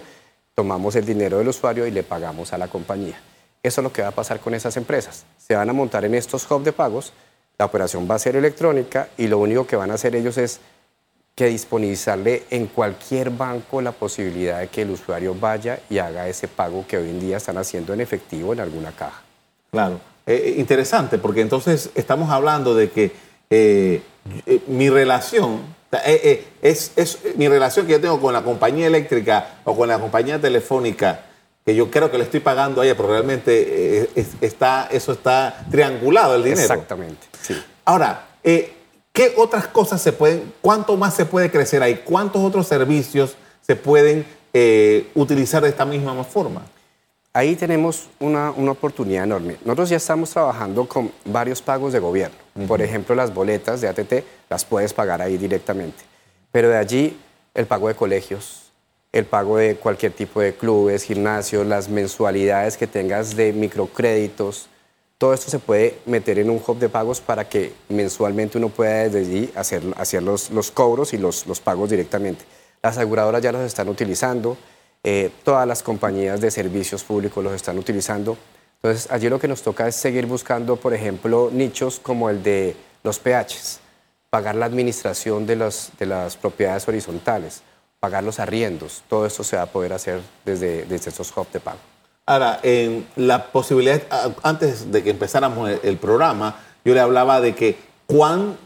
tomamos 0.54 0.96
el 0.96 1.04
dinero 1.04 1.36
del 1.36 1.48
usuario 1.48 1.86
y 1.86 1.90
le 1.90 2.02
pagamos 2.02 2.54
a 2.54 2.58
la 2.58 2.68
compañía. 2.68 3.20
Eso 3.62 3.80
es 3.80 3.82
lo 3.82 3.92
que 3.92 4.00
va 4.00 4.08
a 4.08 4.12
pasar 4.12 4.40
con 4.40 4.54
esas 4.54 4.78
empresas. 4.78 5.26
Se 5.36 5.54
van 5.54 5.68
a 5.68 5.74
montar 5.74 6.06
en 6.06 6.14
estos 6.14 6.50
hubs 6.50 6.64
de 6.64 6.72
pagos, 6.72 7.12
la 7.58 7.66
operación 7.66 8.08
va 8.10 8.14
a 8.14 8.18
ser 8.18 8.34
electrónica 8.34 9.08
y 9.18 9.26
lo 9.26 9.38
único 9.38 9.66
que 9.66 9.76
van 9.76 9.90
a 9.90 9.94
hacer 9.94 10.16
ellos 10.16 10.38
es 10.38 10.60
que 11.38 11.46
disponibilizarle 11.46 12.42
en 12.50 12.66
cualquier 12.66 13.30
banco 13.30 13.80
la 13.80 13.92
posibilidad 13.92 14.58
de 14.58 14.66
que 14.66 14.82
el 14.82 14.90
usuario 14.90 15.36
vaya 15.38 15.78
y 15.88 15.98
haga 15.98 16.26
ese 16.26 16.48
pago 16.48 16.84
que 16.88 16.98
hoy 16.98 17.10
en 17.10 17.20
día 17.20 17.36
están 17.36 17.58
haciendo 17.58 17.94
en 17.94 18.00
efectivo 18.00 18.52
en 18.52 18.58
alguna 18.58 18.90
caja. 18.90 19.22
Claro. 19.70 20.00
Eh, 20.26 20.56
interesante, 20.58 21.16
porque 21.16 21.40
entonces 21.40 21.90
estamos 21.94 22.30
hablando 22.30 22.74
de 22.74 22.90
que 22.90 23.12
eh, 23.50 24.02
eh, 24.46 24.60
mi 24.66 24.90
relación 24.90 25.60
es, 26.60 26.92
es, 26.96 27.18
mi 27.36 27.46
relación 27.46 27.86
que 27.86 27.92
yo 27.92 28.00
tengo 28.00 28.20
con 28.20 28.32
la 28.32 28.42
compañía 28.42 28.88
eléctrica 28.88 29.60
o 29.62 29.76
con 29.76 29.86
la 29.86 30.00
compañía 30.00 30.40
telefónica 30.40 31.20
que 31.68 31.74
yo 31.74 31.88
creo 31.88 32.10
que 32.10 32.18
le 32.18 32.24
estoy 32.24 32.40
pagando 32.40 32.80
a 32.80 32.84
ella, 32.84 32.96
pero 32.96 33.10
realmente 33.10 34.02
eh, 34.02 34.26
está, 34.40 34.88
eso 34.90 35.12
está 35.12 35.66
triangulado 35.70 36.34
el 36.34 36.42
dinero. 36.42 36.62
Exactamente. 36.62 37.26
Sí. 37.42 37.62
Ahora, 37.84 38.26
eh, 38.42 38.77
¿qué 39.18 39.34
otras 39.36 39.66
cosas 39.66 40.00
se 40.00 40.12
pueden, 40.12 40.52
cuánto 40.60 40.96
más 40.96 41.12
se 41.12 41.26
puede 41.26 41.50
crecer 41.50 41.82
ahí? 41.82 42.02
¿Cuántos 42.04 42.40
otros 42.40 42.68
servicios 42.68 43.34
se 43.62 43.74
pueden 43.74 44.24
eh, 44.52 45.08
utilizar 45.16 45.60
de 45.60 45.70
esta 45.70 45.84
misma 45.84 46.22
forma? 46.22 46.62
Ahí 47.32 47.56
tenemos 47.56 48.08
una, 48.20 48.52
una, 48.52 48.70
oportunidad 48.70 49.24
enorme. 49.24 49.56
Nosotros 49.64 49.88
ya 49.88 49.96
estamos 49.96 50.30
trabajando 50.30 50.86
con 50.86 51.10
varios 51.24 51.60
pagos 51.60 51.92
de 51.92 51.98
gobierno. 51.98 52.36
Por 52.68 52.80
ejemplo, 52.80 53.16
las 53.16 53.34
boletas 53.34 53.80
de 53.80 53.88
ATT 53.88 54.24
las 54.48 54.64
puedes 54.64 54.94
pagar 54.94 55.20
ahí 55.20 55.36
directamente. 55.36 55.98
Pero 56.52 56.68
de 56.68 56.76
allí 56.76 57.18
el 57.54 57.66
pago 57.66 57.88
de 57.88 57.96
colegios, 57.96 58.70
el 59.10 59.24
pago 59.24 59.56
de 59.56 59.74
cualquier 59.74 60.12
tipo 60.12 60.40
de 60.40 60.54
clubes, 60.54 61.02
gimnasios, 61.02 61.66
las 61.66 61.88
mensualidades 61.88 62.76
que 62.76 62.86
tengas 62.86 63.34
de 63.34 63.52
microcréditos. 63.52 64.68
Todo 65.18 65.34
esto 65.34 65.50
se 65.50 65.58
puede 65.58 65.98
meter 66.06 66.38
en 66.38 66.48
un 66.48 66.62
hub 66.64 66.78
de 66.78 66.88
pagos 66.88 67.20
para 67.20 67.48
que 67.48 67.74
mensualmente 67.88 68.56
uno 68.56 68.68
pueda 68.68 69.08
desde 69.08 69.18
allí 69.18 69.50
hacer, 69.56 69.82
hacer 69.96 70.22
los, 70.22 70.50
los, 70.50 70.70
cobros 70.70 71.12
y 71.12 71.18
los, 71.18 71.46
los, 71.46 71.60
pagos 71.60 71.90
directamente. 71.90 72.44
Las 72.82 72.96
aseguradoras 72.96 73.42
ya 73.42 73.50
los 73.50 73.62
están 73.62 73.88
utilizando, 73.88 74.56
eh, 75.02 75.30
todas 75.42 75.66
las 75.66 75.82
compañías 75.82 76.40
de 76.40 76.50
servicios 76.50 77.02
públicos 77.02 77.42
los 77.42 77.52
están 77.52 77.78
utilizando. 77.78 78.38
Entonces, 78.76 79.10
allí 79.10 79.28
lo 79.28 79.40
que 79.40 79.48
nos 79.48 79.62
toca 79.62 79.88
es 79.88 79.96
seguir 79.96 80.26
buscando, 80.26 80.76
por 80.76 80.94
ejemplo, 80.94 81.50
nichos 81.52 81.98
como 81.98 82.30
el 82.30 82.42
de 82.44 82.76
los 83.02 83.18
PHs, 83.18 83.80
pagar 84.30 84.54
la 84.54 84.66
administración 84.66 85.46
de, 85.46 85.56
los, 85.56 85.90
de 85.98 86.06
las 86.06 86.36
propiedades 86.36 86.86
horizontales 86.86 87.62
pagar 88.00 88.24
los 88.24 88.38
arriendos. 88.38 89.02
Todo 89.08 89.26
esto 89.26 89.44
se 89.44 89.56
va 89.56 89.62
a 89.62 89.66
poder 89.66 89.92
hacer 89.92 90.20
desde, 90.44 90.84
desde 90.84 91.10
estos 91.10 91.36
hubs 91.36 91.52
de 91.52 91.60
pago. 91.60 91.78
Ahora, 92.28 92.60
en 92.62 93.06
la 93.16 93.46
posibilidad, 93.46 94.02
antes 94.42 94.92
de 94.92 95.02
que 95.02 95.08
empezáramos 95.08 95.70
el, 95.82 95.96
programa, 95.96 96.60
yo 96.84 96.92
le 96.92 97.00
hablaba 97.00 97.40
de 97.40 97.54
que 97.54 97.78
cuán, 98.04 98.58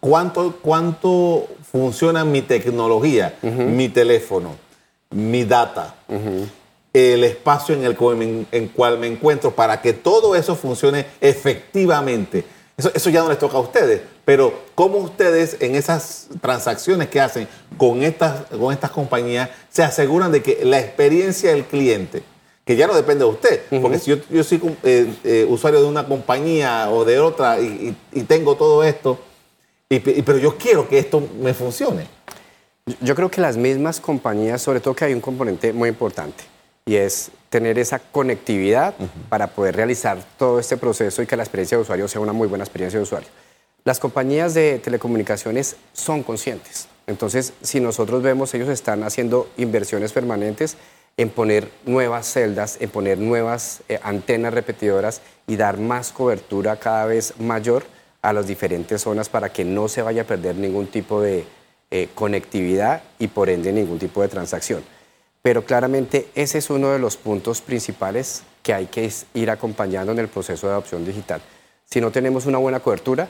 cuánto, 0.00 0.58
cuánto 0.60 1.48
funciona 1.72 2.26
mi 2.26 2.42
tecnología, 2.42 3.34
mi 3.40 3.88
teléfono, 3.88 4.56
mi 5.12 5.44
data, 5.44 5.94
el 6.92 7.24
espacio 7.24 7.74
en 7.74 7.84
el 7.84 7.96
cual 7.96 8.16
me, 8.16 8.44
en 8.52 8.68
cual 8.68 8.98
me 8.98 9.06
encuentro, 9.06 9.50
para 9.50 9.80
que 9.80 9.94
todo 9.94 10.36
eso 10.36 10.54
funcione 10.54 11.06
efectivamente. 11.22 12.44
Eso, 12.76 12.90
eso 12.94 13.08
ya 13.08 13.22
no 13.22 13.30
les 13.30 13.38
toca 13.38 13.56
a 13.56 13.60
ustedes, 13.60 14.02
pero 14.26 14.52
¿cómo 14.74 14.98
ustedes 14.98 15.56
en 15.60 15.74
esas 15.74 16.28
transacciones 16.42 17.08
que 17.08 17.22
hacen 17.22 17.48
con 17.78 18.02
estas, 18.02 18.42
con 18.50 18.74
estas 18.74 18.90
compañías 18.90 19.48
se 19.70 19.82
aseguran 19.82 20.32
de 20.32 20.42
que 20.42 20.66
la 20.66 20.78
experiencia 20.80 21.52
del 21.52 21.64
cliente, 21.64 22.22
que 22.66 22.74
ya 22.74 22.88
no 22.88 22.94
depende 22.94 23.24
de 23.24 23.30
usted, 23.30 23.62
porque 23.80 24.00
si 24.00 24.10
yo, 24.10 24.42
soy 24.42 24.60
eh, 24.82 25.14
eh, 25.22 25.46
usuario 25.48 25.80
de 25.80 25.86
una 25.86 26.04
compañía 26.04 26.90
o 26.90 27.04
de 27.04 27.20
otra 27.20 27.60
y, 27.60 27.96
tengo 28.26 28.56
todo 28.56 28.82
esto, 28.82 29.20
pero 29.88 30.36
yo 30.36 30.58
quiero 30.58 30.88
que 30.88 30.98
esto 30.98 31.22
me 31.40 31.54
funcione. 31.54 32.08
Yo 33.00 33.14
creo 33.14 33.30
que 33.30 33.40
las 33.40 33.56
mismas 33.56 34.00
compañías, 34.00 34.60
sobre 34.60 34.80
todo 34.80 34.94
que 34.94 35.04
hay 35.04 35.14
un 35.14 35.20
componente 35.20 35.72
muy 35.72 35.88
importante, 35.88 36.42
y 36.84 36.96
es 36.96 37.30
tener 37.50 37.78
esa 37.78 38.00
conectividad 38.00 38.94
para 39.28 39.46
poder 39.46 39.76
realizar 39.76 40.18
todo 40.36 40.58
este 40.58 40.76
proceso 40.76 41.22
y 41.22 41.26
que 41.26 41.36
la 41.36 41.44
experiencia 41.44 41.78
de 41.78 41.82
usuario 41.82 42.08
sea 42.08 42.20
una 42.20 42.32
muy 42.32 42.48
buena 42.48 42.64
experiencia 42.64 42.98
de 42.98 43.04
usuario. 43.04 43.28
Las 43.84 44.00
compañías 44.00 44.54
de 44.54 44.80
telecomunicaciones 44.80 45.76
son 45.92 46.24
conscientes. 46.24 46.88
Entonces, 47.06 47.52
si 47.62 47.78
nosotros 47.78 48.24
vemos, 48.24 48.52
ellos 48.54 48.68
están 48.68 49.04
haciendo 49.04 49.48
inversiones 49.56 50.12
permanentes 50.12 50.76
en 51.16 51.30
poner 51.30 51.70
nuevas 51.84 52.26
celdas, 52.30 52.76
en 52.80 52.90
poner 52.90 53.18
nuevas 53.18 53.82
eh, 53.88 53.98
antenas 54.02 54.52
repetidoras 54.52 55.22
y 55.46 55.56
dar 55.56 55.78
más 55.78 56.12
cobertura 56.12 56.76
cada 56.76 57.06
vez 57.06 57.34
mayor 57.38 57.84
a 58.20 58.32
las 58.32 58.46
diferentes 58.46 59.02
zonas 59.02 59.28
para 59.28 59.52
que 59.52 59.64
no 59.64 59.88
se 59.88 60.02
vaya 60.02 60.22
a 60.22 60.26
perder 60.26 60.56
ningún 60.56 60.88
tipo 60.88 61.22
de 61.22 61.44
eh, 61.90 62.08
conectividad 62.14 63.02
y 63.18 63.28
por 63.28 63.48
ende 63.48 63.72
ningún 63.72 63.98
tipo 63.98 64.20
de 64.20 64.28
transacción. 64.28 64.82
Pero 65.40 65.64
claramente 65.64 66.28
ese 66.34 66.58
es 66.58 66.68
uno 66.70 66.90
de 66.90 66.98
los 66.98 67.16
puntos 67.16 67.60
principales 67.60 68.42
que 68.62 68.74
hay 68.74 68.86
que 68.86 69.10
ir 69.32 69.50
acompañando 69.50 70.12
en 70.12 70.18
el 70.18 70.28
proceso 70.28 70.66
de 70.66 70.72
adopción 70.72 71.06
digital. 71.06 71.40
Si 71.84 72.00
no 72.00 72.10
tenemos 72.10 72.46
una 72.46 72.58
buena 72.58 72.80
cobertura, 72.80 73.28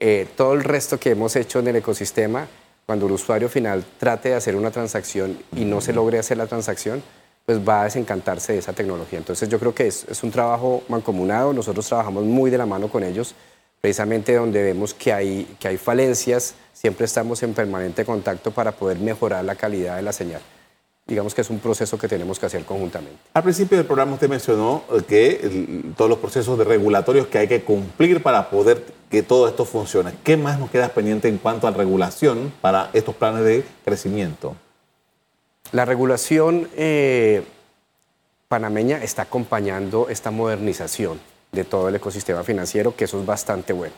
eh, 0.00 0.26
todo 0.36 0.54
el 0.54 0.64
resto 0.64 0.98
que 0.98 1.10
hemos 1.10 1.36
hecho 1.36 1.60
en 1.60 1.68
el 1.68 1.76
ecosistema, 1.76 2.48
cuando 2.86 3.06
el 3.06 3.12
usuario 3.12 3.48
final 3.48 3.84
trate 3.98 4.30
de 4.30 4.34
hacer 4.34 4.56
una 4.56 4.70
transacción 4.70 5.38
y 5.56 5.64
no 5.64 5.80
se 5.80 5.92
logre 5.92 6.18
hacer 6.18 6.36
la 6.36 6.46
transacción, 6.46 7.02
pues 7.46 7.66
va 7.66 7.82
a 7.82 7.84
desencantarse 7.84 8.54
de 8.54 8.58
esa 8.58 8.72
tecnología. 8.72 9.18
Entonces 9.18 9.48
yo 9.48 9.58
creo 9.58 9.74
que 9.74 9.86
es, 9.86 10.06
es 10.08 10.22
un 10.22 10.30
trabajo 10.30 10.82
mancomunado, 10.88 11.52
nosotros 11.52 11.86
trabajamos 11.86 12.24
muy 12.24 12.50
de 12.50 12.58
la 12.58 12.66
mano 12.66 12.88
con 12.88 13.02
ellos, 13.04 13.34
precisamente 13.80 14.34
donde 14.34 14.62
vemos 14.62 14.94
que 14.94 15.12
hay, 15.12 15.56
que 15.58 15.68
hay 15.68 15.76
falencias, 15.76 16.54
siempre 16.72 17.04
estamos 17.06 17.42
en 17.42 17.54
permanente 17.54 18.04
contacto 18.04 18.50
para 18.50 18.72
poder 18.72 18.98
mejorar 18.98 19.44
la 19.44 19.54
calidad 19.54 19.96
de 19.96 20.02
la 20.02 20.12
señal 20.12 20.40
digamos 21.06 21.34
que 21.34 21.42
es 21.42 21.50
un 21.50 21.58
proceso 21.58 21.98
que 21.98 22.08
tenemos 22.08 22.38
que 22.38 22.46
hacer 22.46 22.64
conjuntamente. 22.64 23.18
Al 23.34 23.42
principio 23.42 23.76
del 23.76 23.86
programa 23.86 24.14
usted 24.14 24.28
mencionó 24.28 24.84
que 25.06 25.82
todos 25.96 26.08
los 26.08 26.18
procesos 26.18 26.58
de 26.58 26.64
regulatorios 26.64 27.26
que 27.26 27.38
hay 27.38 27.48
que 27.48 27.62
cumplir 27.62 28.22
para 28.22 28.48
poder 28.48 28.82
que 29.14 29.22
todo 29.22 29.48
esto 29.48 29.64
funcione. 29.64 30.12
¿Qué 30.22 30.36
más 30.36 30.58
nos 30.58 30.70
queda 30.70 30.88
pendiente 30.88 31.28
en 31.28 31.38
cuanto 31.38 31.66
a 31.66 31.70
regulación 31.70 32.52
para 32.60 32.90
estos 32.92 33.14
planes 33.14 33.44
de 33.44 33.64
crecimiento? 33.84 34.56
La 35.72 35.84
regulación 35.84 36.68
eh, 36.76 37.42
panameña 38.48 39.02
está 39.02 39.22
acompañando 39.22 40.08
esta 40.08 40.30
modernización 40.30 41.20
de 41.52 41.64
todo 41.64 41.88
el 41.88 41.94
ecosistema 41.94 42.42
financiero, 42.42 42.94
que 42.94 43.04
eso 43.04 43.20
es 43.20 43.26
bastante 43.26 43.72
bueno. 43.72 43.94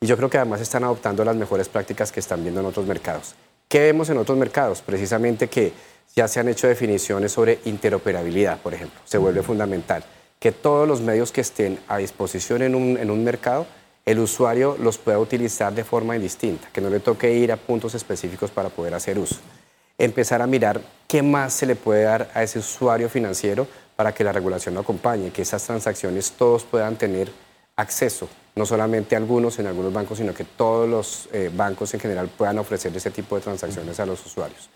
Y 0.00 0.06
yo 0.06 0.16
creo 0.16 0.30
que 0.30 0.38
además 0.38 0.60
están 0.60 0.84
adoptando 0.84 1.24
las 1.24 1.36
mejores 1.36 1.68
prácticas 1.68 2.10
que 2.10 2.20
están 2.20 2.42
viendo 2.42 2.60
en 2.60 2.66
otros 2.66 2.86
mercados. 2.86 3.34
¿Qué 3.68 3.80
vemos 3.80 4.08
en 4.08 4.18
otros 4.18 4.38
mercados? 4.38 4.82
Precisamente 4.82 5.48
que 5.48 5.72
ya 6.16 6.26
se 6.26 6.40
han 6.40 6.48
hecho 6.48 6.66
definiciones 6.66 7.32
sobre 7.32 7.60
interoperabilidad, 7.64 8.58
por 8.60 8.74
ejemplo. 8.74 9.00
Se 9.04 9.18
vuelve 9.18 9.42
fundamental 9.42 10.04
que 10.40 10.52
todos 10.52 10.88
los 10.88 11.02
medios 11.02 11.32
que 11.32 11.42
estén 11.42 11.78
a 11.86 11.98
disposición 11.98 12.62
en 12.62 12.74
un, 12.74 13.24
mercado, 13.24 13.66
el 14.04 14.18
usuario 14.18 14.76
los 14.80 14.98
pueda 14.98 15.18
utilizar 15.18 15.72
de 15.74 15.84
forma 15.84 16.16
indistinta, 16.16 16.68
que 16.72 16.80
no 16.80 16.90
le 16.90 17.00
toque 17.00 17.32
ir 17.32 17.52
a 17.52 17.56
puntos 17.56 17.94
específicos 17.94 18.50
para 18.50 18.68
poder 18.68 18.94
hacer 18.94 19.18
uso. 19.18 19.36
Empezar 19.98 20.40
a 20.42 20.46
mirar 20.46 20.80
qué 21.06 21.22
más 21.22 21.52
se 21.52 21.66
le 21.66 21.76
puede 21.76 22.04
dar 22.04 22.30
a 22.34 22.42
ese 22.42 22.58
usuario 22.58 23.08
financiero 23.08 23.66
para 23.96 24.14
que 24.14 24.24
la 24.24 24.32
regulación 24.32 24.74
lo 24.74 24.80
acompañe, 24.80 25.30
que 25.30 25.42
esas 25.42 25.64
transacciones 25.64 26.32
todos 26.32 26.64
puedan 26.64 26.96
tener 26.96 27.30
acceso, 27.76 28.28
no 28.56 28.66
solamente 28.66 29.16
algunos 29.16 29.58
en 29.58 29.66
algunos 29.66 29.92
bancos, 29.92 30.18
sino 30.18 30.34
que 30.34 30.44
todos 30.44 30.88
los 30.88 31.28
eh, 31.32 31.50
bancos 31.54 31.92
en 31.94 32.00
general 32.00 32.28
puedan 32.28 32.58
ofrecer 32.58 32.96
ese 32.96 33.10
tipo 33.10 33.36
de 33.36 33.42
transacciones 33.42 34.00
a 34.00 34.06
los 34.06 34.24
usuarios 34.24 34.70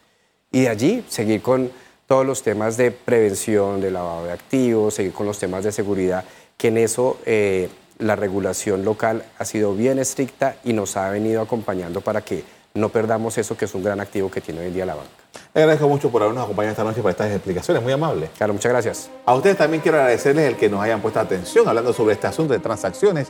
y 0.54 0.62
de 0.62 0.68
allí 0.68 1.04
seguir 1.08 1.42
con 1.42 1.70
todos 2.06 2.24
los 2.24 2.42
temas 2.42 2.76
de 2.76 2.92
prevención, 2.92 3.80
de 3.80 3.90
lavado 3.90 4.26
de 4.26 4.32
activos, 4.32 4.94
seguir 4.94 5.12
con 5.12 5.26
los 5.26 5.38
temas 5.38 5.64
de 5.64 5.72
seguridad, 5.72 6.24
que 6.56 6.68
en 6.68 6.78
eso 6.78 7.18
eh, 7.26 7.68
la 7.98 8.16
regulación 8.16 8.84
local 8.84 9.24
ha 9.38 9.44
sido 9.44 9.74
bien 9.74 9.98
estricta 9.98 10.56
y 10.64 10.72
nos 10.72 10.96
ha 10.96 11.10
venido 11.10 11.42
acompañando 11.42 12.00
para 12.00 12.22
que 12.22 12.44
no 12.74 12.88
perdamos 12.88 13.38
eso 13.38 13.56
que 13.56 13.66
es 13.66 13.74
un 13.74 13.84
gran 13.84 14.00
activo 14.00 14.30
que 14.30 14.40
tiene 14.40 14.60
hoy 14.60 14.66
en 14.66 14.74
día 14.74 14.86
la 14.86 14.96
banca. 14.96 15.10
Le 15.54 15.62
agradezco 15.62 15.88
mucho 15.88 16.10
por 16.10 16.22
habernos 16.22 16.42
acompañado 16.42 16.72
esta 16.72 16.82
noche 16.82 17.00
para 17.00 17.12
estas 17.12 17.30
explicaciones, 17.30 17.82
muy 17.82 17.92
amable. 17.92 18.30
Claro, 18.36 18.52
muchas 18.52 18.72
gracias. 18.72 19.10
A 19.24 19.34
ustedes 19.34 19.56
también 19.56 19.80
quiero 19.80 19.98
agradecerles 19.98 20.48
el 20.48 20.56
que 20.56 20.68
nos 20.68 20.82
hayan 20.82 21.00
puesto 21.00 21.20
atención 21.20 21.68
hablando 21.68 21.92
sobre 21.92 22.14
este 22.14 22.26
asunto 22.26 22.52
de 22.52 22.58
transacciones 22.58 23.28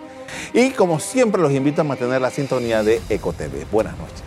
y 0.54 0.70
como 0.70 0.98
siempre 0.98 1.42
los 1.42 1.52
invito 1.52 1.82
a 1.82 1.84
mantener 1.84 2.22
la 2.22 2.30
sintonía 2.30 2.82
de 2.82 3.02
EcoTV. 3.10 3.70
Buenas 3.70 3.98
noches. 3.98 4.22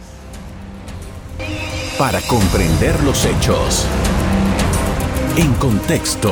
Para 1.98 2.22
comprender 2.22 3.02
los 3.04 3.26
hechos. 3.26 3.88
En 5.36 5.52
contexto. 5.56 6.32